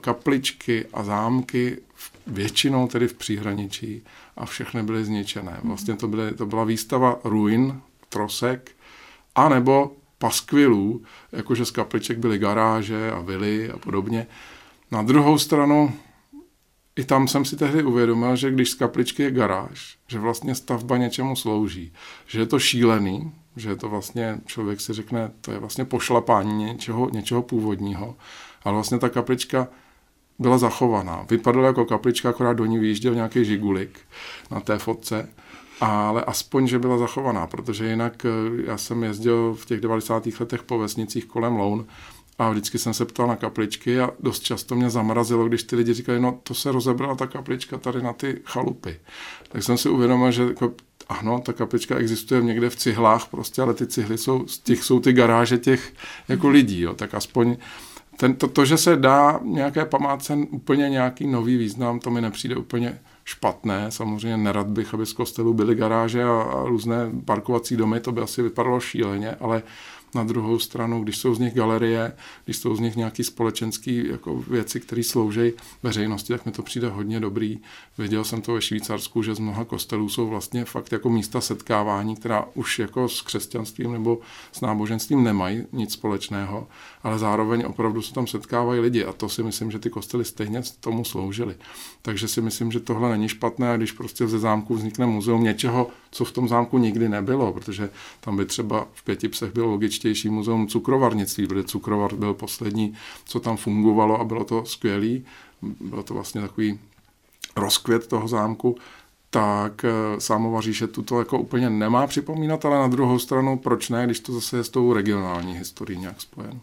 kapličky 0.00 0.86
a 0.92 1.02
zámky, 1.02 1.78
většinou 2.26 2.88
tedy 2.88 3.08
v 3.08 3.14
příhraničí 3.14 4.02
a 4.36 4.46
všechny 4.46 4.82
byly 4.82 5.04
zničené. 5.04 5.60
Vlastně 5.62 5.96
to, 5.96 6.08
byly, 6.08 6.34
to 6.34 6.46
byla 6.46 6.64
výstava 6.64 7.18
ruin, 7.24 7.80
trosek, 8.08 8.70
anebo 9.34 9.92
paskvilů, 10.18 11.02
jakože 11.32 11.64
z 11.64 11.70
kapliček 11.70 12.18
byly 12.18 12.38
garáže 12.38 13.10
a 13.10 13.20
vily 13.20 13.70
a 13.70 13.78
podobně. 13.78 14.26
Na 14.90 15.02
druhou 15.02 15.38
stranu, 15.38 15.92
i 16.98 17.04
tam 17.04 17.28
jsem 17.28 17.44
si 17.44 17.56
tehdy 17.56 17.82
uvědomil, 17.82 18.36
že 18.36 18.50
když 18.50 18.70
z 18.70 18.74
kapličky 18.74 19.22
je 19.22 19.30
garáž, 19.30 19.98
že 20.06 20.18
vlastně 20.18 20.54
stavba 20.54 20.96
něčemu 20.96 21.36
slouží, 21.36 21.92
že 22.26 22.40
je 22.40 22.46
to 22.46 22.58
šílený, 22.58 23.32
že 23.56 23.68
je 23.68 23.76
to 23.76 23.88
vlastně, 23.88 24.40
člověk 24.46 24.80
si 24.80 24.92
řekne, 24.92 25.30
to 25.40 25.52
je 25.52 25.58
vlastně 25.58 25.84
pošlapání 25.84 26.64
něčeho, 26.64 27.10
něčeho 27.10 27.42
původního, 27.42 28.16
ale 28.64 28.74
vlastně 28.74 28.98
ta 28.98 29.08
kaplička 29.08 29.68
byla 30.38 30.58
zachovaná. 30.58 31.26
Vypadala 31.30 31.66
jako 31.66 31.84
kaplička, 31.84 32.30
akorát 32.30 32.52
do 32.52 32.64
ní 32.64 32.78
vyjížděl 32.78 33.14
nějaký 33.14 33.44
žigulik 33.44 34.00
na 34.50 34.60
té 34.60 34.78
fotce, 34.78 35.28
ale 35.80 36.24
aspoň, 36.24 36.66
že 36.66 36.78
byla 36.78 36.98
zachovaná, 36.98 37.46
protože 37.46 37.90
jinak 37.90 38.24
eh, 38.24 38.30
já 38.66 38.78
jsem 38.78 39.02
jezdil 39.02 39.54
v 39.54 39.66
těch 39.66 39.80
90. 39.80 40.28
letech 40.40 40.62
po 40.62 40.78
vesnicích 40.78 41.26
kolem 41.26 41.56
Loun 41.56 41.86
a 42.38 42.50
vždycky 42.50 42.78
jsem 42.78 42.94
se 42.94 43.04
ptal 43.04 43.26
na 43.26 43.36
kapličky 43.36 44.00
a 44.00 44.10
dost 44.20 44.40
často 44.40 44.74
mě 44.74 44.90
zamrazilo, 44.90 45.48
když 45.48 45.62
ty 45.62 45.76
lidi 45.76 45.94
říkali, 45.94 46.20
no 46.20 46.38
to 46.42 46.54
se 46.54 46.72
rozebrala 46.72 47.14
ta 47.14 47.26
kaplička 47.26 47.78
tady 47.78 48.02
na 48.02 48.12
ty 48.12 48.40
chalupy. 48.44 49.00
Tak 49.48 49.62
jsem 49.62 49.78
si 49.78 49.88
uvědomil, 49.88 50.30
že 50.30 50.42
jako, 50.42 50.72
ano, 51.08 51.40
ta 51.40 51.52
kaplička 51.52 51.96
existuje 51.96 52.42
někde 52.42 52.70
v 52.70 52.76
cihlách 52.76 53.28
prostě, 53.28 53.62
ale 53.62 53.74
ty 53.74 53.86
cihly 53.86 54.18
jsou, 54.18 54.46
z 54.46 54.58
těch 54.58 54.84
jsou 54.84 55.00
ty 55.00 55.12
garáže 55.12 55.58
těch 55.58 55.92
jako 56.28 56.48
lidí, 56.48 56.80
jo, 56.80 56.94
tak 56.94 57.14
aspoň 57.14 57.56
ten, 58.16 58.34
to, 58.34 58.48
to, 58.48 58.64
že 58.64 58.76
se 58.76 58.96
dá 58.96 59.40
nějaké 59.42 59.84
památce 59.84 60.34
úplně 60.34 60.88
nějaký 60.88 61.26
nový 61.26 61.56
význam, 61.56 62.00
to 62.00 62.10
mi 62.10 62.20
nepřijde 62.20 62.56
úplně 62.56 62.98
špatné. 63.24 63.90
Samozřejmě 63.90 64.36
nerad 64.36 64.66
bych, 64.66 64.94
aby 64.94 65.06
z 65.06 65.12
kostelu 65.12 65.54
byly 65.54 65.74
garáže 65.74 66.24
a, 66.24 66.42
a 66.42 66.64
různé 66.64 66.96
parkovací 67.24 67.76
domy, 67.76 68.00
to 68.00 68.12
by 68.12 68.20
asi 68.20 68.42
vypadalo 68.42 68.80
šíleně, 68.80 69.30
ale 69.30 69.62
na 70.14 70.24
druhou 70.24 70.58
stranu, 70.58 71.02
když 71.02 71.18
jsou 71.18 71.34
z 71.34 71.38
nich 71.38 71.54
galerie, 71.54 72.12
když 72.44 72.56
jsou 72.56 72.76
z 72.76 72.80
nich 72.80 72.96
nějaké 72.96 73.24
společenské 73.24 73.92
jako 73.92 74.36
věci, 74.36 74.80
které 74.80 75.02
slouží 75.02 75.52
veřejnosti, 75.82 76.32
tak 76.32 76.46
mi 76.46 76.52
to 76.52 76.62
přijde 76.62 76.88
hodně 76.88 77.20
dobrý. 77.20 77.58
Viděl 77.98 78.24
jsem 78.24 78.42
to 78.42 78.52
ve 78.54 78.62
Švýcarsku, 78.62 79.22
že 79.22 79.34
z 79.34 79.38
mnoha 79.38 79.64
kostelů 79.64 80.08
jsou 80.08 80.28
vlastně 80.28 80.64
fakt 80.64 80.92
jako 80.92 81.10
místa 81.10 81.40
setkávání, 81.40 82.16
která 82.16 82.44
už 82.54 82.78
jako 82.78 83.08
s 83.08 83.22
křesťanstvím 83.22 83.92
nebo 83.92 84.18
s 84.52 84.60
náboženstvím 84.60 85.24
nemají 85.24 85.64
nic 85.72 85.92
společného, 85.92 86.68
ale 87.08 87.18
zároveň 87.18 87.64
opravdu 87.66 88.02
se 88.02 88.14
tam 88.14 88.26
setkávají 88.26 88.80
lidi 88.80 89.04
a 89.04 89.12
to 89.12 89.28
si 89.28 89.42
myslím, 89.42 89.70
že 89.70 89.78
ty 89.78 89.90
kostely 89.90 90.24
stejně 90.24 90.62
tomu 90.80 91.04
sloužily. 91.04 91.54
Takže 92.02 92.28
si 92.28 92.40
myslím, 92.40 92.72
že 92.72 92.80
tohle 92.80 93.10
není 93.10 93.28
špatné, 93.28 93.76
když 93.76 93.92
prostě 93.92 94.26
ze 94.26 94.38
zámku 94.38 94.74
vznikne 94.74 95.06
muzeum 95.06 95.44
něčeho, 95.44 95.90
co 96.10 96.24
v 96.24 96.32
tom 96.32 96.48
zámku 96.48 96.78
nikdy 96.78 97.08
nebylo, 97.08 97.52
protože 97.52 97.90
tam 98.20 98.36
by 98.36 98.44
třeba 98.46 98.88
v 98.92 99.04
pěti 99.04 99.28
psech 99.28 99.52
bylo 99.52 99.70
logičtější 99.70 100.28
muzeum 100.28 100.68
cukrovarnictví, 100.68 101.46
protože 101.46 101.64
cukrovar 101.64 102.14
byl 102.14 102.34
poslední, 102.34 102.94
co 103.24 103.40
tam 103.40 103.56
fungovalo 103.56 104.20
a 104.20 104.24
bylo 104.24 104.44
to 104.44 104.64
skvělý. 104.64 105.24
Bylo 105.80 106.02
to 106.02 106.14
vlastně 106.14 106.40
takový 106.40 106.78
rozkvět 107.56 108.06
toho 108.06 108.28
zámku, 108.28 108.76
tak 109.30 109.84
eh, 109.84 110.20
Sámova 110.20 110.60
říše 110.60 110.86
tuto 110.86 111.18
jako 111.18 111.38
úplně 111.38 111.70
nemá 111.70 112.06
připomínat, 112.06 112.64
ale 112.64 112.78
na 112.78 112.88
druhou 112.88 113.18
stranu 113.18 113.58
proč 113.58 113.88
ne, 113.88 114.04
když 114.04 114.20
to 114.20 114.32
zase 114.32 114.56
je 114.56 114.64
s 114.64 114.68
tou 114.68 114.92
regionální 114.92 115.54
historií 115.54 115.98
nějak 115.98 116.20
spojeno. 116.20 116.60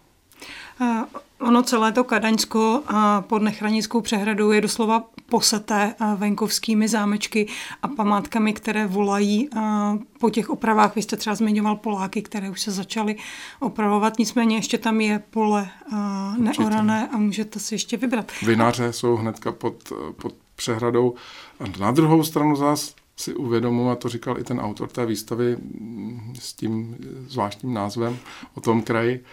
Ono 1.40 1.64
celé 1.64 1.92
to 1.92 2.04
Kadaňsko 2.04 2.84
pod 3.22 3.42
Nechranickou 3.42 4.02
přehradou 4.02 4.52
je 4.52 4.62
doslova 4.62 5.04
poseté 5.30 5.96
venkovskými 6.16 6.88
zámečky 6.88 7.48
a 7.82 7.88
památkami, 7.88 8.54
které 8.54 8.88
volají 8.88 9.50
po 10.20 10.30
těch 10.30 10.50
opravách. 10.50 10.96
Vy 10.96 11.02
jste 11.02 11.18
třeba 11.18 11.36
zmiňoval 11.36 11.76
Poláky, 11.76 12.22
které 12.22 12.50
už 12.50 12.62
se 12.62 12.72
začaly 12.72 13.16
opravovat, 13.60 14.20
nicméně 14.20 14.56
ještě 14.56 14.78
tam 14.78 15.02
je 15.02 15.24
pole 15.30 15.70
neorané 16.38 17.10
a 17.14 17.18
můžete 17.18 17.60
si 17.60 17.76
ještě 17.76 17.98
vybrat. 17.98 18.32
Vinaře 18.42 18.94
jsou 18.94 19.16
hnedka 19.16 19.52
pod, 19.52 19.94
pod 20.22 20.34
přehradou. 20.56 21.16
A 21.60 21.80
na 21.80 21.92
druhou 21.92 22.24
stranu 22.24 22.56
zás 22.56 22.96
si 23.18 23.36
uvědomuji, 23.36 23.90
a 23.90 23.96
to 23.96 24.10
říkal 24.10 24.40
i 24.40 24.44
ten 24.44 24.60
autor 24.60 24.90
té 24.90 25.06
výstavy 25.06 25.58
s 26.40 26.54
tím 26.54 26.98
zvláštním 27.28 27.74
názvem 27.74 28.18
o 28.56 28.62
tom 28.62 28.82
kraji, 28.82 29.24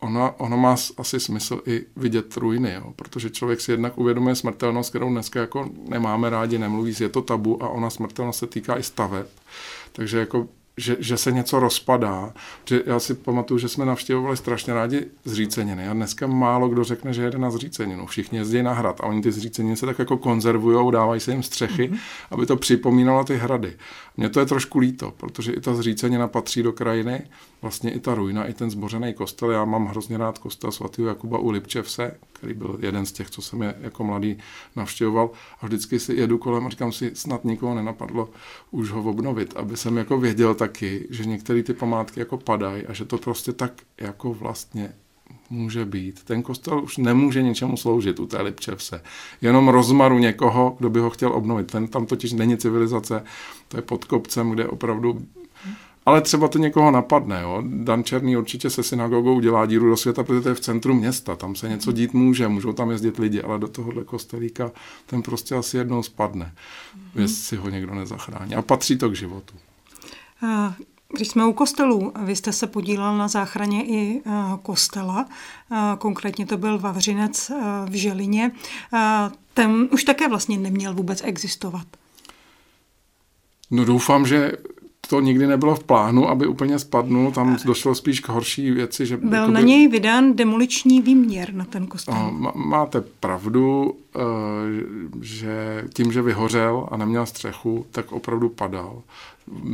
ono, 0.00 0.34
ono 0.38 0.56
má 0.56 0.76
asi 0.96 1.20
smysl 1.20 1.60
i 1.66 1.86
vidět 1.96 2.36
ruiny, 2.36 2.72
jo? 2.72 2.92
protože 2.96 3.30
člověk 3.30 3.60
si 3.60 3.70
jednak 3.70 3.98
uvědomuje 3.98 4.34
smrtelnost, 4.34 4.90
kterou 4.90 5.10
dneska 5.10 5.40
jako 5.40 5.70
nemáme 5.88 6.30
rádi, 6.30 6.58
nemluví, 6.58 6.94
je 7.00 7.08
to 7.08 7.22
tabu 7.22 7.62
a 7.62 7.68
ona 7.68 7.90
smrtelnost 7.90 8.38
se 8.38 8.46
týká 8.46 8.78
i 8.78 8.82
staveb. 8.82 9.26
Takže 9.92 10.18
jako 10.18 10.48
že, 10.78 10.96
že 11.00 11.16
se 11.16 11.32
něco 11.32 11.60
rozpadá. 11.60 12.32
Že 12.64 12.82
já 12.86 13.00
si 13.00 13.14
pamatuju, 13.14 13.58
že 13.58 13.68
jsme 13.68 13.84
navštěvovali 13.84 14.36
strašně 14.36 14.74
rádi 14.74 15.06
zříceniny 15.24 15.88
a 15.88 15.92
dneska 15.92 16.26
málo 16.26 16.68
kdo 16.68 16.84
řekne, 16.84 17.12
že 17.12 17.22
jede 17.22 17.38
na 17.38 17.50
zříceninu. 17.50 18.06
Všichni 18.06 18.38
jezdí 18.38 18.62
na 18.62 18.72
hrad 18.72 19.00
a 19.00 19.04
oni 19.04 19.22
ty 19.22 19.32
zříceniny 19.32 19.76
se 19.76 19.86
tak 19.86 19.98
jako 19.98 20.16
konzervují, 20.16 20.92
dávají 20.92 21.20
se 21.20 21.32
jim 21.32 21.42
střechy, 21.42 21.88
mm-hmm. 21.88 21.98
aby 22.30 22.46
to 22.46 22.56
připomínalo 22.56 23.24
ty 23.24 23.36
hrady. 23.36 23.76
Mně 24.16 24.28
to 24.28 24.40
je 24.40 24.46
trošku 24.46 24.78
líto, 24.78 25.14
protože 25.16 25.52
i 25.52 25.60
ta 25.60 25.74
zřícenina 25.74 26.28
patří 26.28 26.62
do 26.62 26.72
krajiny, 26.72 27.22
vlastně 27.62 27.92
i 27.92 28.00
ta 28.00 28.14
ruina, 28.14 28.44
i 28.44 28.52
ten 28.52 28.70
zbořený 28.70 29.14
kostel. 29.14 29.50
Já 29.50 29.64
mám 29.64 29.86
hrozně 29.86 30.18
rád 30.18 30.38
kostel 30.38 30.72
svatého 30.72 31.08
Jakuba 31.08 31.38
u 31.38 31.50
Lipčevse, 31.50 32.14
který 32.32 32.54
byl 32.54 32.78
jeden 32.80 33.06
z 33.06 33.12
těch, 33.12 33.30
co 33.30 33.42
jsem 33.42 33.62
je 33.62 33.74
jako 33.80 34.04
mladý 34.04 34.38
navštěvoval. 34.76 35.30
A 35.60 35.66
vždycky 35.66 36.00
si 36.00 36.14
jedu 36.14 36.38
kolem 36.38 36.66
a 36.66 36.70
říkám 36.70 36.92
si, 36.92 37.10
snad 37.14 37.44
nikoho 37.44 37.74
nenapadlo 37.74 38.28
už 38.70 38.90
ho 38.90 39.02
obnovit, 39.02 39.56
aby 39.56 39.76
jsem 39.76 39.96
jako 39.96 40.18
věděl 40.18 40.54
taky, 40.68 41.06
že 41.10 41.24
některé 41.24 41.62
ty 41.62 41.74
památky 41.74 42.20
jako 42.20 42.36
padají 42.36 42.86
a 42.86 42.92
že 42.92 43.04
to 43.04 43.18
prostě 43.18 43.52
tak 43.52 43.72
jako 44.00 44.34
vlastně 44.34 44.92
může 45.50 45.84
být. 45.84 46.24
Ten 46.24 46.42
kostel 46.42 46.84
už 46.84 46.96
nemůže 46.96 47.42
ničemu 47.42 47.76
sloužit 47.76 48.20
u 48.20 48.26
té 48.26 48.42
Lipčevse. 48.42 49.02
Jenom 49.40 49.68
rozmaru 49.68 50.18
někoho, 50.18 50.76
kdo 50.78 50.90
by 50.90 51.00
ho 51.00 51.10
chtěl 51.10 51.32
obnovit. 51.32 51.72
Ten 51.72 51.88
tam 51.88 52.06
totiž 52.06 52.32
není 52.32 52.56
civilizace, 52.56 53.24
to 53.68 53.76
je 53.76 53.82
pod 53.82 54.04
kopcem, 54.04 54.50
kde 54.50 54.68
opravdu 54.68 55.18
ale 56.06 56.20
třeba 56.20 56.48
to 56.48 56.58
někoho 56.58 56.90
napadne. 56.90 57.40
Jo? 57.42 57.62
Dan 57.66 58.04
Černý 58.04 58.36
určitě 58.36 58.70
se 58.70 58.82
synagogou 58.82 59.40
dělá 59.40 59.66
díru 59.66 59.90
do 59.90 59.96
světa, 59.96 60.24
protože 60.24 60.40
to 60.40 60.48
je 60.48 60.54
v 60.54 60.60
centru 60.60 60.94
města, 60.94 61.36
tam 61.36 61.54
se 61.54 61.68
něco 61.68 61.92
dít 61.92 62.14
může, 62.14 62.48
můžou 62.48 62.72
tam 62.72 62.90
jezdit 62.90 63.18
lidi, 63.18 63.42
ale 63.42 63.58
do 63.58 63.68
tohohle 63.68 64.04
kostelíka 64.04 64.70
ten 65.06 65.22
prostě 65.22 65.54
asi 65.54 65.76
jednou 65.76 66.02
spadne, 66.02 66.52
mm-hmm. 66.54 67.20
jestli 67.20 67.56
ho 67.56 67.68
někdo 67.68 67.94
nezachrání. 67.94 68.54
A 68.54 68.62
patří 68.62 68.98
to 68.98 69.10
k 69.10 69.16
životu. 69.16 69.54
Když 71.12 71.28
jsme 71.28 71.46
u 71.46 71.52
kostelů, 71.52 72.12
vy 72.24 72.36
jste 72.36 72.52
se 72.52 72.66
podílel 72.66 73.18
na 73.18 73.28
záchraně 73.28 73.84
i 73.84 74.22
kostela, 74.62 75.26
konkrétně 75.98 76.46
to 76.46 76.56
byl 76.56 76.78
Vavřinec 76.78 77.50
v 77.86 77.92
Želině. 77.92 78.52
Ten 79.54 79.88
už 79.92 80.04
také 80.04 80.28
vlastně 80.28 80.58
neměl 80.58 80.94
vůbec 80.94 81.22
existovat. 81.24 81.86
No 83.70 83.84
doufám, 83.84 84.26
že 84.26 84.52
to 85.08 85.20
nikdy 85.20 85.46
nebylo 85.46 85.74
v 85.74 85.84
plánu, 85.84 86.28
aby 86.28 86.46
úplně 86.46 86.78
spadnul, 86.78 87.32
tam 87.32 87.56
došlo 87.64 87.94
spíš 87.94 88.20
k 88.20 88.28
horší 88.28 88.70
věci. 88.70 89.06
Že 89.06 89.16
Byl 89.16 89.32
jakoby, 89.32 89.54
na 89.54 89.60
něj 89.60 89.88
vydán 89.88 90.36
demoliční 90.36 91.00
výměr 91.00 91.54
na 91.54 91.64
ten 91.64 91.86
kostel. 91.86 92.30
Máte 92.54 93.00
pravdu, 93.00 93.94
eh, 94.16 94.20
že 95.20 95.84
tím, 95.94 96.12
že 96.12 96.22
vyhořel 96.22 96.88
a 96.90 96.96
neměl 96.96 97.26
střechu, 97.26 97.86
tak 97.90 98.12
opravdu 98.12 98.48
padal. 98.48 99.02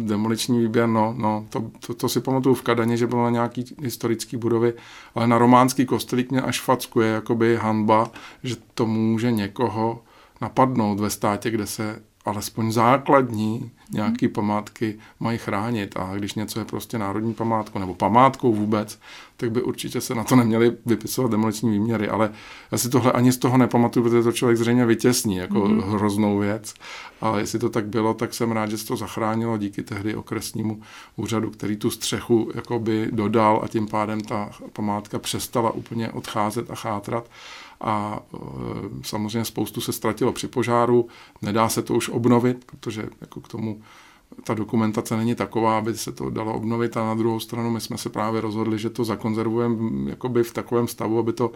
Demoliční 0.05 0.59
výběr, 0.59 0.89
no, 0.89 1.15
no 1.19 1.47
to, 1.51 1.71
to, 1.87 1.95
to 1.95 2.09
si 2.09 2.21
pamatuju 2.21 2.55
v 2.55 2.63
Kadani, 2.63 2.97
že 2.97 3.07
bylo 3.07 3.25
na 3.25 3.31
nějaký 3.31 3.65
historický 3.83 4.37
budovy, 4.37 4.75
ale 5.15 5.27
na 5.27 5.39
románský 5.39 5.87
kostelík 5.87 6.31
mě 6.31 6.43
až 6.43 6.61
fackuje 6.61 7.11
jakoby 7.11 7.57
hanba, 7.57 8.11
že 8.43 8.57
to 8.75 8.87
může 8.87 9.33
někoho 9.33 10.03
napadnout 10.41 11.01
ve 11.01 11.11
státě, 11.11 11.51
kde 11.51 11.67
se 11.67 12.03
alespoň 12.25 12.73
základní 12.73 13.71
nějaké 13.95 14.29
památky 14.29 14.99
mají 15.21 15.39
chránit. 15.39 15.97
A 15.97 16.15
když 16.15 16.35
něco 16.35 16.59
je 16.59 16.65
prostě 16.65 16.99
národní 16.99 17.35
památkou 17.35 17.79
nebo 17.79 17.95
památkou 17.95 18.55
vůbec, 18.55 18.99
tak 19.37 19.51
by 19.51 19.63
určitě 19.63 20.01
se 20.01 20.15
na 20.15 20.25
to 20.25 20.37
neměli 20.37 20.77
vypisovat 20.87 21.31
demoliční 21.31 21.71
výměry, 21.71 22.09
ale 22.09 22.31
já 22.73 22.79
si 22.79 22.89
tohle 22.89 23.13
ani 23.13 23.33
z 23.33 23.39
toho 23.39 23.59
nepamatuju, 23.59 24.05
protože 24.05 24.23
to 24.23 24.33
člověk 24.33 24.59
zřejmě 24.59 24.87
vytěsní 24.87 25.37
jako 25.37 25.59
mm-hmm. 25.59 25.81
hroznou 25.81 26.39
věc, 26.39 26.75
ale 27.21 27.41
jestli 27.41 27.59
to 27.59 27.71
tak 27.71 27.87
bylo, 27.87 28.15
tak 28.15 28.35
jsem 28.35 28.53
rád, 28.53 28.71
že 28.71 28.79
se 28.79 28.87
to 28.87 28.97
zachránilo 28.97 29.59
díky 29.59 29.83
tehdy 29.83 30.15
okresnímu 30.15 30.81
úřadu, 31.17 31.51
který 31.51 31.77
tu 31.77 31.91
střechu 31.91 32.51
jakoby 32.55 33.09
dodal 33.13 33.61
a 33.65 33.69
tím 33.69 33.87
pádem 33.87 34.21
ta 34.21 34.51
památka 34.73 35.19
přestala 35.19 35.71
úplně 35.71 36.11
odcházet 36.13 36.71
a 36.71 36.75
chátrat. 36.75 37.31
A 37.81 38.21
e, 38.35 38.39
samozřejmě 39.03 39.45
spoustu 39.45 39.81
se 39.81 39.93
ztratilo 39.93 40.33
při 40.33 40.49
požáru, 40.49 41.09
nedá 41.43 41.69
se 41.69 41.83
to 41.83 41.95
už 41.95 42.09
obnovit, 42.09 42.65
protože 42.65 43.09
jako 43.21 43.41
k 43.41 43.49
tomu 43.49 43.81
ta 44.45 44.55
dokumentace 44.55 45.17
není 45.17 45.35
taková, 45.35 45.79
aby 45.79 45.97
se 45.97 46.13
to 46.13 46.31
dalo 46.31 46.55
obnovit. 46.55 46.97
A 46.97 47.07
na 47.07 47.15
druhou 47.15 47.41
stranu 47.41 47.71
my 47.71 47.81
jsme 47.81 47.99
se 47.99 48.11
právě 48.11 48.41
rozhodli, 48.41 48.79
že 48.79 48.91
to 48.91 49.05
zakonzervujeme 49.05 50.11
jakoby 50.11 50.43
v 50.43 50.53
takovém 50.53 50.89
stavu, 50.89 51.19
aby 51.19 51.33
to 51.33 51.53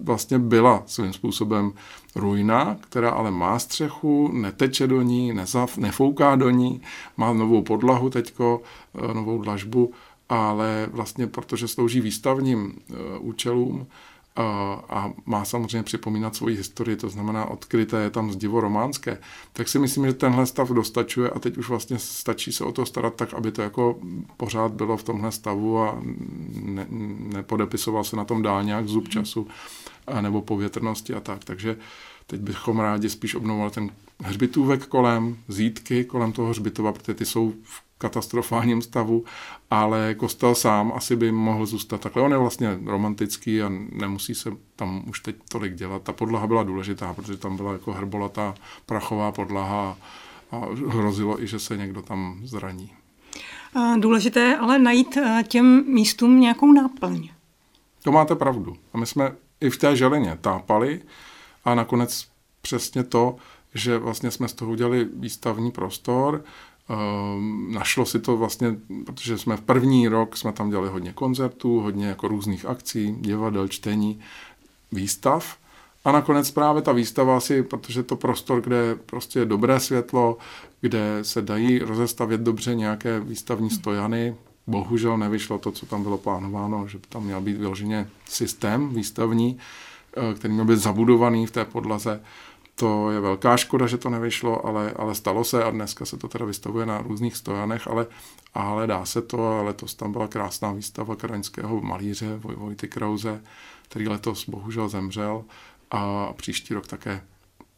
vlastně 0.00 0.38
byla 0.38 0.82
svým 0.86 1.12
způsobem 1.12 1.72
ruina, 2.14 2.76
která 2.80 3.10
ale 3.10 3.30
má 3.30 3.58
střechu, 3.58 4.30
neteče 4.32 4.86
do 4.86 5.02
ní, 5.02 5.32
nezav, 5.32 5.78
nefouká 5.78 6.36
do 6.36 6.50
ní, 6.50 6.82
má 7.16 7.32
novou 7.32 7.62
podlahu 7.62 8.10
teďko, 8.10 8.62
eh, 8.94 9.14
novou 9.14 9.42
dlažbu, 9.42 9.92
ale 10.28 10.88
vlastně 10.92 11.26
protože 11.26 11.68
slouží 11.68 12.00
výstavním 12.00 12.72
eh, 12.90 12.94
účelům, 13.18 13.86
a, 14.36 14.42
a 14.88 15.12
má 15.26 15.44
samozřejmě 15.44 15.82
připomínat 15.82 16.36
svoji 16.36 16.56
historii, 16.56 16.96
to 16.96 17.08
znamená 17.08 17.44
odkryté 17.44 18.02
je 18.02 18.10
tam 18.10 18.32
zdivo 18.32 18.60
románské, 18.60 19.18
tak 19.52 19.68
si 19.68 19.78
myslím, 19.78 20.06
že 20.06 20.12
tenhle 20.12 20.46
stav 20.46 20.70
dostačuje 20.70 21.30
a 21.30 21.38
teď 21.38 21.56
už 21.56 21.68
vlastně 21.68 21.98
stačí 21.98 22.52
se 22.52 22.64
o 22.64 22.72
to 22.72 22.86
starat 22.86 23.14
tak, 23.14 23.34
aby 23.34 23.52
to 23.52 23.62
jako 23.62 23.98
pořád 24.36 24.72
bylo 24.72 24.96
v 24.96 25.02
tomhle 25.02 25.32
stavu 25.32 25.78
a 25.78 26.02
ne, 26.62 26.86
nepodepisoval 27.32 28.04
se 28.04 28.16
na 28.16 28.24
tom 28.24 28.42
dál 28.42 28.64
nějak 28.64 28.88
zub 28.88 29.08
času 29.08 29.48
a 30.06 30.20
nebo 30.20 30.42
povětrnosti 30.42 31.14
a 31.14 31.20
tak. 31.20 31.44
Takže 31.44 31.76
teď 32.26 32.40
bychom 32.40 32.80
rádi 32.80 33.10
spíš 33.10 33.34
obnovovali 33.34 33.70
ten 33.70 33.90
hřbitůvek 34.22 34.86
kolem, 34.86 35.36
zítky 35.48 36.04
kolem 36.04 36.32
toho 36.32 36.48
hřbitova, 36.48 36.92
protože 36.92 37.14
ty 37.14 37.26
jsou 37.26 37.52
v 37.62 37.82
katastrofálním 38.02 38.82
stavu, 38.82 39.24
ale 39.70 40.14
kostel 40.14 40.54
sám 40.54 40.92
asi 40.94 41.16
by 41.16 41.32
mohl 41.32 41.66
zůstat 41.66 42.00
takhle. 42.00 42.22
On 42.22 42.32
je 42.32 42.38
vlastně 42.38 42.78
romantický 42.84 43.62
a 43.62 43.72
nemusí 43.92 44.34
se 44.34 44.50
tam 44.76 45.02
už 45.08 45.20
teď 45.20 45.36
tolik 45.48 45.74
dělat. 45.74 46.02
Ta 46.02 46.12
podlaha 46.12 46.46
byla 46.46 46.62
důležitá, 46.62 47.14
protože 47.14 47.36
tam 47.36 47.56
byla 47.56 47.72
jako 47.72 47.92
hrbolatá 47.92 48.54
prachová 48.86 49.32
podlaha 49.32 49.96
a 50.50 50.56
hrozilo 50.88 51.42
i, 51.42 51.46
že 51.46 51.58
se 51.58 51.76
někdo 51.76 52.02
tam 52.02 52.40
zraní. 52.44 52.90
Důležité 53.98 54.40
je 54.40 54.56
ale 54.56 54.78
najít 54.78 55.16
eh, 55.16 55.44
těm 55.48 55.84
místům 55.86 56.40
nějakou 56.40 56.72
náplň. 56.72 57.28
To 58.02 58.12
máte 58.12 58.34
pravdu. 58.34 58.76
A 58.92 58.98
my 58.98 59.06
jsme 59.06 59.32
i 59.60 59.70
v 59.70 59.76
té 59.76 59.96
želině 59.96 60.38
tápali 60.40 61.00
a 61.64 61.74
nakonec 61.74 62.26
přesně 62.62 63.04
to, 63.04 63.36
že 63.74 63.98
vlastně 63.98 64.30
jsme 64.30 64.48
z 64.48 64.52
toho 64.52 64.72
udělali 64.72 65.08
výstavní 65.14 65.70
prostor, 65.70 66.44
našlo 67.68 68.06
si 68.06 68.20
to 68.20 68.36
vlastně, 68.36 68.76
protože 69.06 69.38
jsme 69.38 69.56
v 69.56 69.60
první 69.60 70.08
rok 70.08 70.36
jsme 70.36 70.52
tam 70.52 70.70
dělali 70.70 70.88
hodně 70.88 71.12
koncertů, 71.12 71.80
hodně 71.80 72.06
jako 72.06 72.28
různých 72.28 72.66
akcí, 72.66 73.16
divadel, 73.20 73.68
čtení, 73.68 74.20
výstav. 74.92 75.56
A 76.04 76.12
nakonec 76.12 76.50
právě 76.50 76.82
ta 76.82 76.92
výstava 76.92 77.40
si, 77.40 77.62
protože 77.62 78.02
to 78.02 78.16
prostor, 78.16 78.60
kde 78.60 78.94
prostě 79.06 79.38
je 79.38 79.44
dobré 79.44 79.80
světlo, 79.80 80.38
kde 80.80 81.18
se 81.22 81.42
dají 81.42 81.78
rozestavět 81.78 82.40
dobře 82.40 82.74
nějaké 82.74 83.20
výstavní 83.20 83.70
stojany, 83.70 84.34
bohužel 84.66 85.18
nevyšlo 85.18 85.58
to, 85.58 85.72
co 85.72 85.86
tam 85.86 86.02
bylo 86.02 86.18
plánováno, 86.18 86.88
že 86.88 86.98
tam 87.08 87.24
měl 87.24 87.40
být 87.40 87.56
vyloženě 87.56 88.08
systém 88.28 88.88
výstavní, 88.88 89.58
eh, 90.16 90.34
který 90.34 90.54
měl 90.54 90.64
být 90.64 90.78
zabudovaný 90.78 91.46
v 91.46 91.50
té 91.50 91.64
podlaze, 91.64 92.20
to 92.74 93.10
je 93.10 93.20
velká 93.20 93.56
škoda, 93.56 93.86
že 93.86 93.98
to 93.98 94.10
nevyšlo, 94.10 94.66
ale, 94.66 94.92
ale 94.96 95.14
stalo 95.14 95.44
se 95.44 95.64
a 95.64 95.70
dneska 95.70 96.04
se 96.04 96.16
to 96.16 96.28
teda 96.28 96.44
vystavuje 96.44 96.86
na 96.86 97.02
různých 97.02 97.36
stojanech, 97.36 97.88
ale, 97.88 98.06
ale 98.54 98.86
dá 98.86 99.04
se 99.04 99.22
to 99.22 99.64
letos 99.64 99.94
tam 99.94 100.12
byla 100.12 100.28
krásná 100.28 100.72
výstava 100.72 101.16
kraňského 101.16 101.80
malíře 101.80 102.36
Vojty 102.36 102.88
Krause, 102.88 103.42
který 103.88 104.08
letos 104.08 104.48
bohužel 104.48 104.88
zemřel 104.88 105.44
a 105.90 106.32
příští 106.32 106.74
rok 106.74 106.86
také 106.86 107.20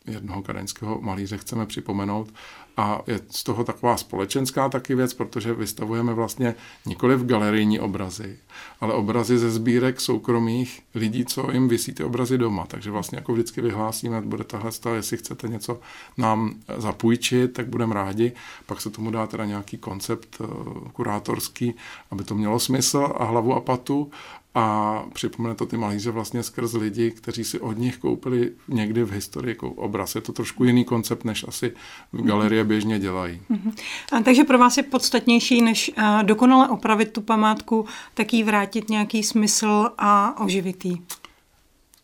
jednoho 0.06 0.42
kadaňského 0.42 1.00
malíře 1.00 1.38
chceme 1.38 1.66
připomenout. 1.66 2.34
A 2.76 3.00
je 3.06 3.20
z 3.30 3.42
toho 3.44 3.64
taková 3.64 3.96
společenská 3.96 4.68
taky 4.68 4.94
věc, 4.94 5.14
protože 5.14 5.54
vystavujeme 5.54 6.14
vlastně 6.14 6.54
nikoli 6.86 7.16
v 7.16 7.26
galerijní 7.26 7.80
obrazy, 7.80 8.38
ale 8.80 8.94
obrazy 8.94 9.38
ze 9.38 9.50
sbírek 9.50 10.00
soukromých 10.00 10.82
lidí, 10.94 11.24
co 11.24 11.50
jim 11.52 11.68
vysí 11.68 11.92
ty 11.92 12.04
obrazy 12.04 12.38
doma. 12.38 12.66
Takže 12.66 12.90
vlastně 12.90 13.18
jako 13.18 13.32
vždycky 13.32 13.60
vyhlásíme, 13.60 14.20
bude 14.20 14.44
tahle 14.44 14.72
stav, 14.72 14.94
jestli 14.94 15.16
chcete 15.16 15.48
něco 15.48 15.80
nám 16.18 16.54
zapůjčit, 16.76 17.52
tak 17.52 17.68
budeme 17.68 17.94
rádi. 17.94 18.32
Pak 18.66 18.80
se 18.80 18.90
tomu 18.90 19.10
dá 19.10 19.26
teda 19.26 19.44
nějaký 19.44 19.78
koncept 19.78 20.36
eh, 20.40 20.46
kurátorský, 20.92 21.74
aby 22.10 22.24
to 22.24 22.34
mělo 22.34 22.58
smysl 22.60 23.12
a 23.16 23.24
hlavu 23.24 23.54
a 23.54 23.60
patu 23.60 24.10
a 24.54 25.04
připomene 25.12 25.54
to 25.54 25.66
ty 25.66 25.76
malíře 25.76 26.10
vlastně 26.10 26.42
skrz 26.42 26.72
lidi, 26.72 27.10
kteří 27.10 27.44
si 27.44 27.60
od 27.60 27.78
nich 27.78 27.98
koupili 27.98 28.52
někdy 28.68 29.02
v 29.02 29.12
historii 29.12 29.50
jako 29.50 29.70
obraz. 29.70 30.14
Je 30.14 30.20
to 30.20 30.32
trošku 30.32 30.64
jiný 30.64 30.84
koncept, 30.84 31.24
než 31.24 31.44
asi 31.48 31.72
v 32.12 32.22
galerie 32.22 32.64
běžně 32.64 32.98
dělají. 32.98 33.42
Mm-hmm. 33.50 33.72
A 34.12 34.20
takže 34.20 34.44
pro 34.44 34.58
vás 34.58 34.76
je 34.76 34.82
podstatnější, 34.82 35.62
než 35.62 35.90
uh, 35.98 36.22
dokonale 36.22 36.68
opravit 36.68 37.12
tu 37.12 37.20
památku, 37.20 37.86
tak 38.14 38.32
jí 38.32 38.42
vrátit 38.42 38.90
nějaký 38.90 39.22
smysl 39.22 39.90
a 39.98 40.40
oživit 40.40 40.84
jí. 40.84 41.02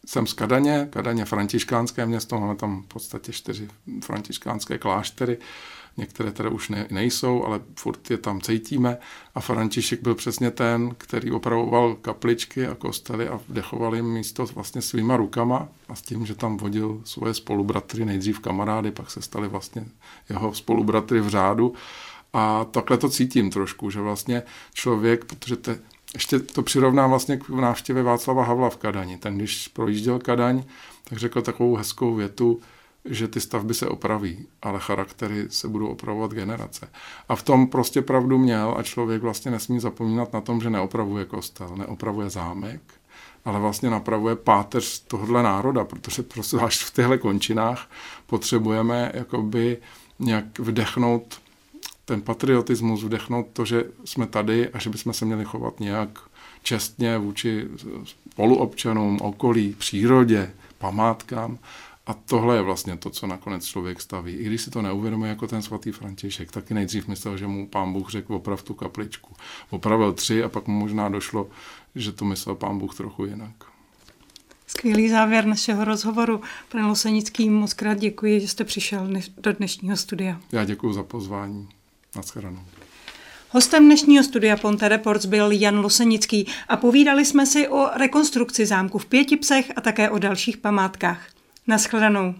Jsem 0.06 0.26
z 0.26 0.32
Kadaně, 0.32 0.88
Kadaně 0.90 1.24
františkánské 1.24 2.06
město, 2.06 2.40
máme 2.40 2.54
tam 2.54 2.82
v 2.82 2.86
podstatě 2.86 3.32
čtyři 3.32 3.68
františkánské 4.00 4.78
kláštery. 4.78 5.36
Uh, 5.36 5.44
Některé 5.96 6.32
teda 6.32 6.50
už 6.50 6.68
ne, 6.68 6.86
nejsou, 6.90 7.44
ale 7.44 7.60
furt 7.78 8.10
je 8.10 8.18
tam 8.18 8.40
cítíme. 8.40 8.98
A 9.34 9.40
František 9.40 10.02
byl 10.02 10.14
přesně 10.14 10.50
ten, 10.50 10.94
který 10.98 11.30
opravoval 11.32 11.94
kapličky 11.94 12.66
a 12.66 12.74
kostely 12.74 13.28
a 13.28 13.40
vdechoval 13.48 13.96
jim 13.96 14.06
místo 14.12 14.46
vlastně 14.46 14.82
svýma 14.82 15.16
rukama 15.16 15.68
a 15.88 15.94
s 15.94 16.02
tím, 16.02 16.26
že 16.26 16.34
tam 16.34 16.56
vodil 16.56 17.00
svoje 17.04 17.34
spolubratry, 17.34 18.04
nejdřív 18.04 18.40
kamarády, 18.40 18.90
pak 18.90 19.10
se 19.10 19.22
stali 19.22 19.48
vlastně 19.48 19.86
jeho 20.28 20.54
spolubratry 20.54 21.20
v 21.20 21.28
řádu. 21.28 21.74
A 22.32 22.64
takhle 22.64 22.98
to 22.98 23.08
cítím 23.08 23.50
trošku, 23.50 23.90
že 23.90 24.00
vlastně 24.00 24.42
člověk, 24.74 25.24
protože 25.24 25.56
te, 25.56 25.78
ještě 26.14 26.38
to 26.38 26.62
přirovnám 26.62 27.10
vlastně 27.10 27.36
k 27.36 27.48
návštěvě 27.48 28.02
Václava 28.02 28.44
Havla 28.44 28.70
v 28.70 28.76
Kadani. 28.76 29.18
Ten, 29.18 29.36
když 29.36 29.68
projížděl 29.68 30.18
Kadaň, 30.18 30.62
tak 31.04 31.18
řekl 31.18 31.42
takovou 31.42 31.76
hezkou 31.76 32.14
větu, 32.14 32.60
že 33.04 33.28
ty 33.28 33.40
stavby 33.40 33.74
se 33.74 33.88
opraví, 33.88 34.46
ale 34.62 34.80
charaktery 34.80 35.46
se 35.48 35.68
budou 35.68 35.86
opravovat 35.86 36.32
generace. 36.32 36.88
A 37.28 37.36
v 37.36 37.42
tom 37.42 37.66
prostě 37.66 38.02
pravdu 38.02 38.38
měl 38.38 38.74
a 38.78 38.82
člověk 38.82 39.22
vlastně 39.22 39.50
nesmí 39.50 39.80
zapomínat 39.80 40.32
na 40.32 40.40
tom, 40.40 40.60
že 40.60 40.70
neopravuje 40.70 41.24
kostel, 41.24 41.76
neopravuje 41.76 42.30
zámek, 42.30 42.80
ale 43.44 43.60
vlastně 43.60 43.90
napravuje 43.90 44.36
páteř 44.36 45.00
tohohle 45.00 45.42
národa, 45.42 45.84
protože 45.84 46.22
prostě 46.22 46.56
až 46.56 46.84
v 46.84 46.94
těchto 46.94 47.18
končinách 47.18 47.90
potřebujeme 48.26 49.12
jakoby 49.14 49.78
nějak 50.18 50.58
vdechnout 50.58 51.40
ten 52.04 52.22
patriotismus, 52.22 53.04
vdechnout 53.04 53.46
to, 53.52 53.64
že 53.64 53.84
jsme 54.04 54.26
tady 54.26 54.68
a 54.68 54.78
že 54.78 54.90
bychom 54.90 55.12
se 55.12 55.24
měli 55.24 55.44
chovat 55.44 55.80
nějak 55.80 56.18
čestně 56.62 57.18
vůči 57.18 57.68
spoluobčanům, 58.04 59.18
okolí, 59.20 59.74
přírodě, 59.78 60.50
památkám 60.78 61.58
a 62.10 62.14
tohle 62.14 62.56
je 62.56 62.62
vlastně 62.62 62.96
to, 62.96 63.10
co 63.10 63.26
nakonec 63.26 63.64
člověk 63.64 64.00
staví. 64.00 64.32
I 64.32 64.44
když 64.44 64.62
si 64.62 64.70
to 64.70 64.82
neuvědomuje 64.82 65.28
jako 65.28 65.46
ten 65.46 65.62
svatý 65.62 65.92
František, 65.92 66.52
taky 66.52 66.74
nejdřív 66.74 67.08
myslel, 67.08 67.36
že 67.36 67.46
mu 67.46 67.68
pán 67.68 67.92
Bůh 67.92 68.10
řekl 68.10 68.34
oprav 68.34 68.62
tu 68.62 68.74
kapličku. 68.74 69.34
Opravil 69.70 70.12
tři 70.12 70.44
a 70.44 70.48
pak 70.48 70.66
mu 70.66 70.78
možná 70.78 71.08
došlo, 71.08 71.48
že 71.94 72.12
to 72.12 72.24
myslel 72.24 72.54
pán 72.54 72.78
Bůh 72.78 72.94
trochu 72.94 73.24
jinak. 73.24 73.54
Skvělý 74.66 75.08
závěr 75.08 75.46
našeho 75.46 75.84
rozhovoru. 75.84 76.40
Pane 76.68 76.86
Losenický, 76.86 77.50
moc 77.50 77.72
krát 77.74 77.98
děkuji, 77.98 78.40
že 78.40 78.48
jste 78.48 78.64
přišel 78.64 79.10
do 79.38 79.52
dnešního 79.52 79.96
studia. 79.96 80.40
Já 80.52 80.64
děkuji 80.64 80.92
za 80.92 81.02
pozvání. 81.02 81.68
Naschledanou. 82.16 82.62
Hostem 83.50 83.84
dnešního 83.84 84.24
studia 84.24 84.56
Ponte 84.56 84.88
Reports 84.88 85.26
byl 85.26 85.52
Jan 85.52 85.78
Losenický 85.78 86.46
a 86.68 86.76
povídali 86.76 87.24
jsme 87.24 87.46
si 87.46 87.68
o 87.68 87.88
rekonstrukci 87.96 88.66
zámku 88.66 88.98
v 88.98 89.06
Pětipsech 89.06 89.72
a 89.76 89.80
také 89.80 90.10
o 90.10 90.18
dalších 90.18 90.56
památkách. 90.56 91.39
Naschledanou. 91.70 92.34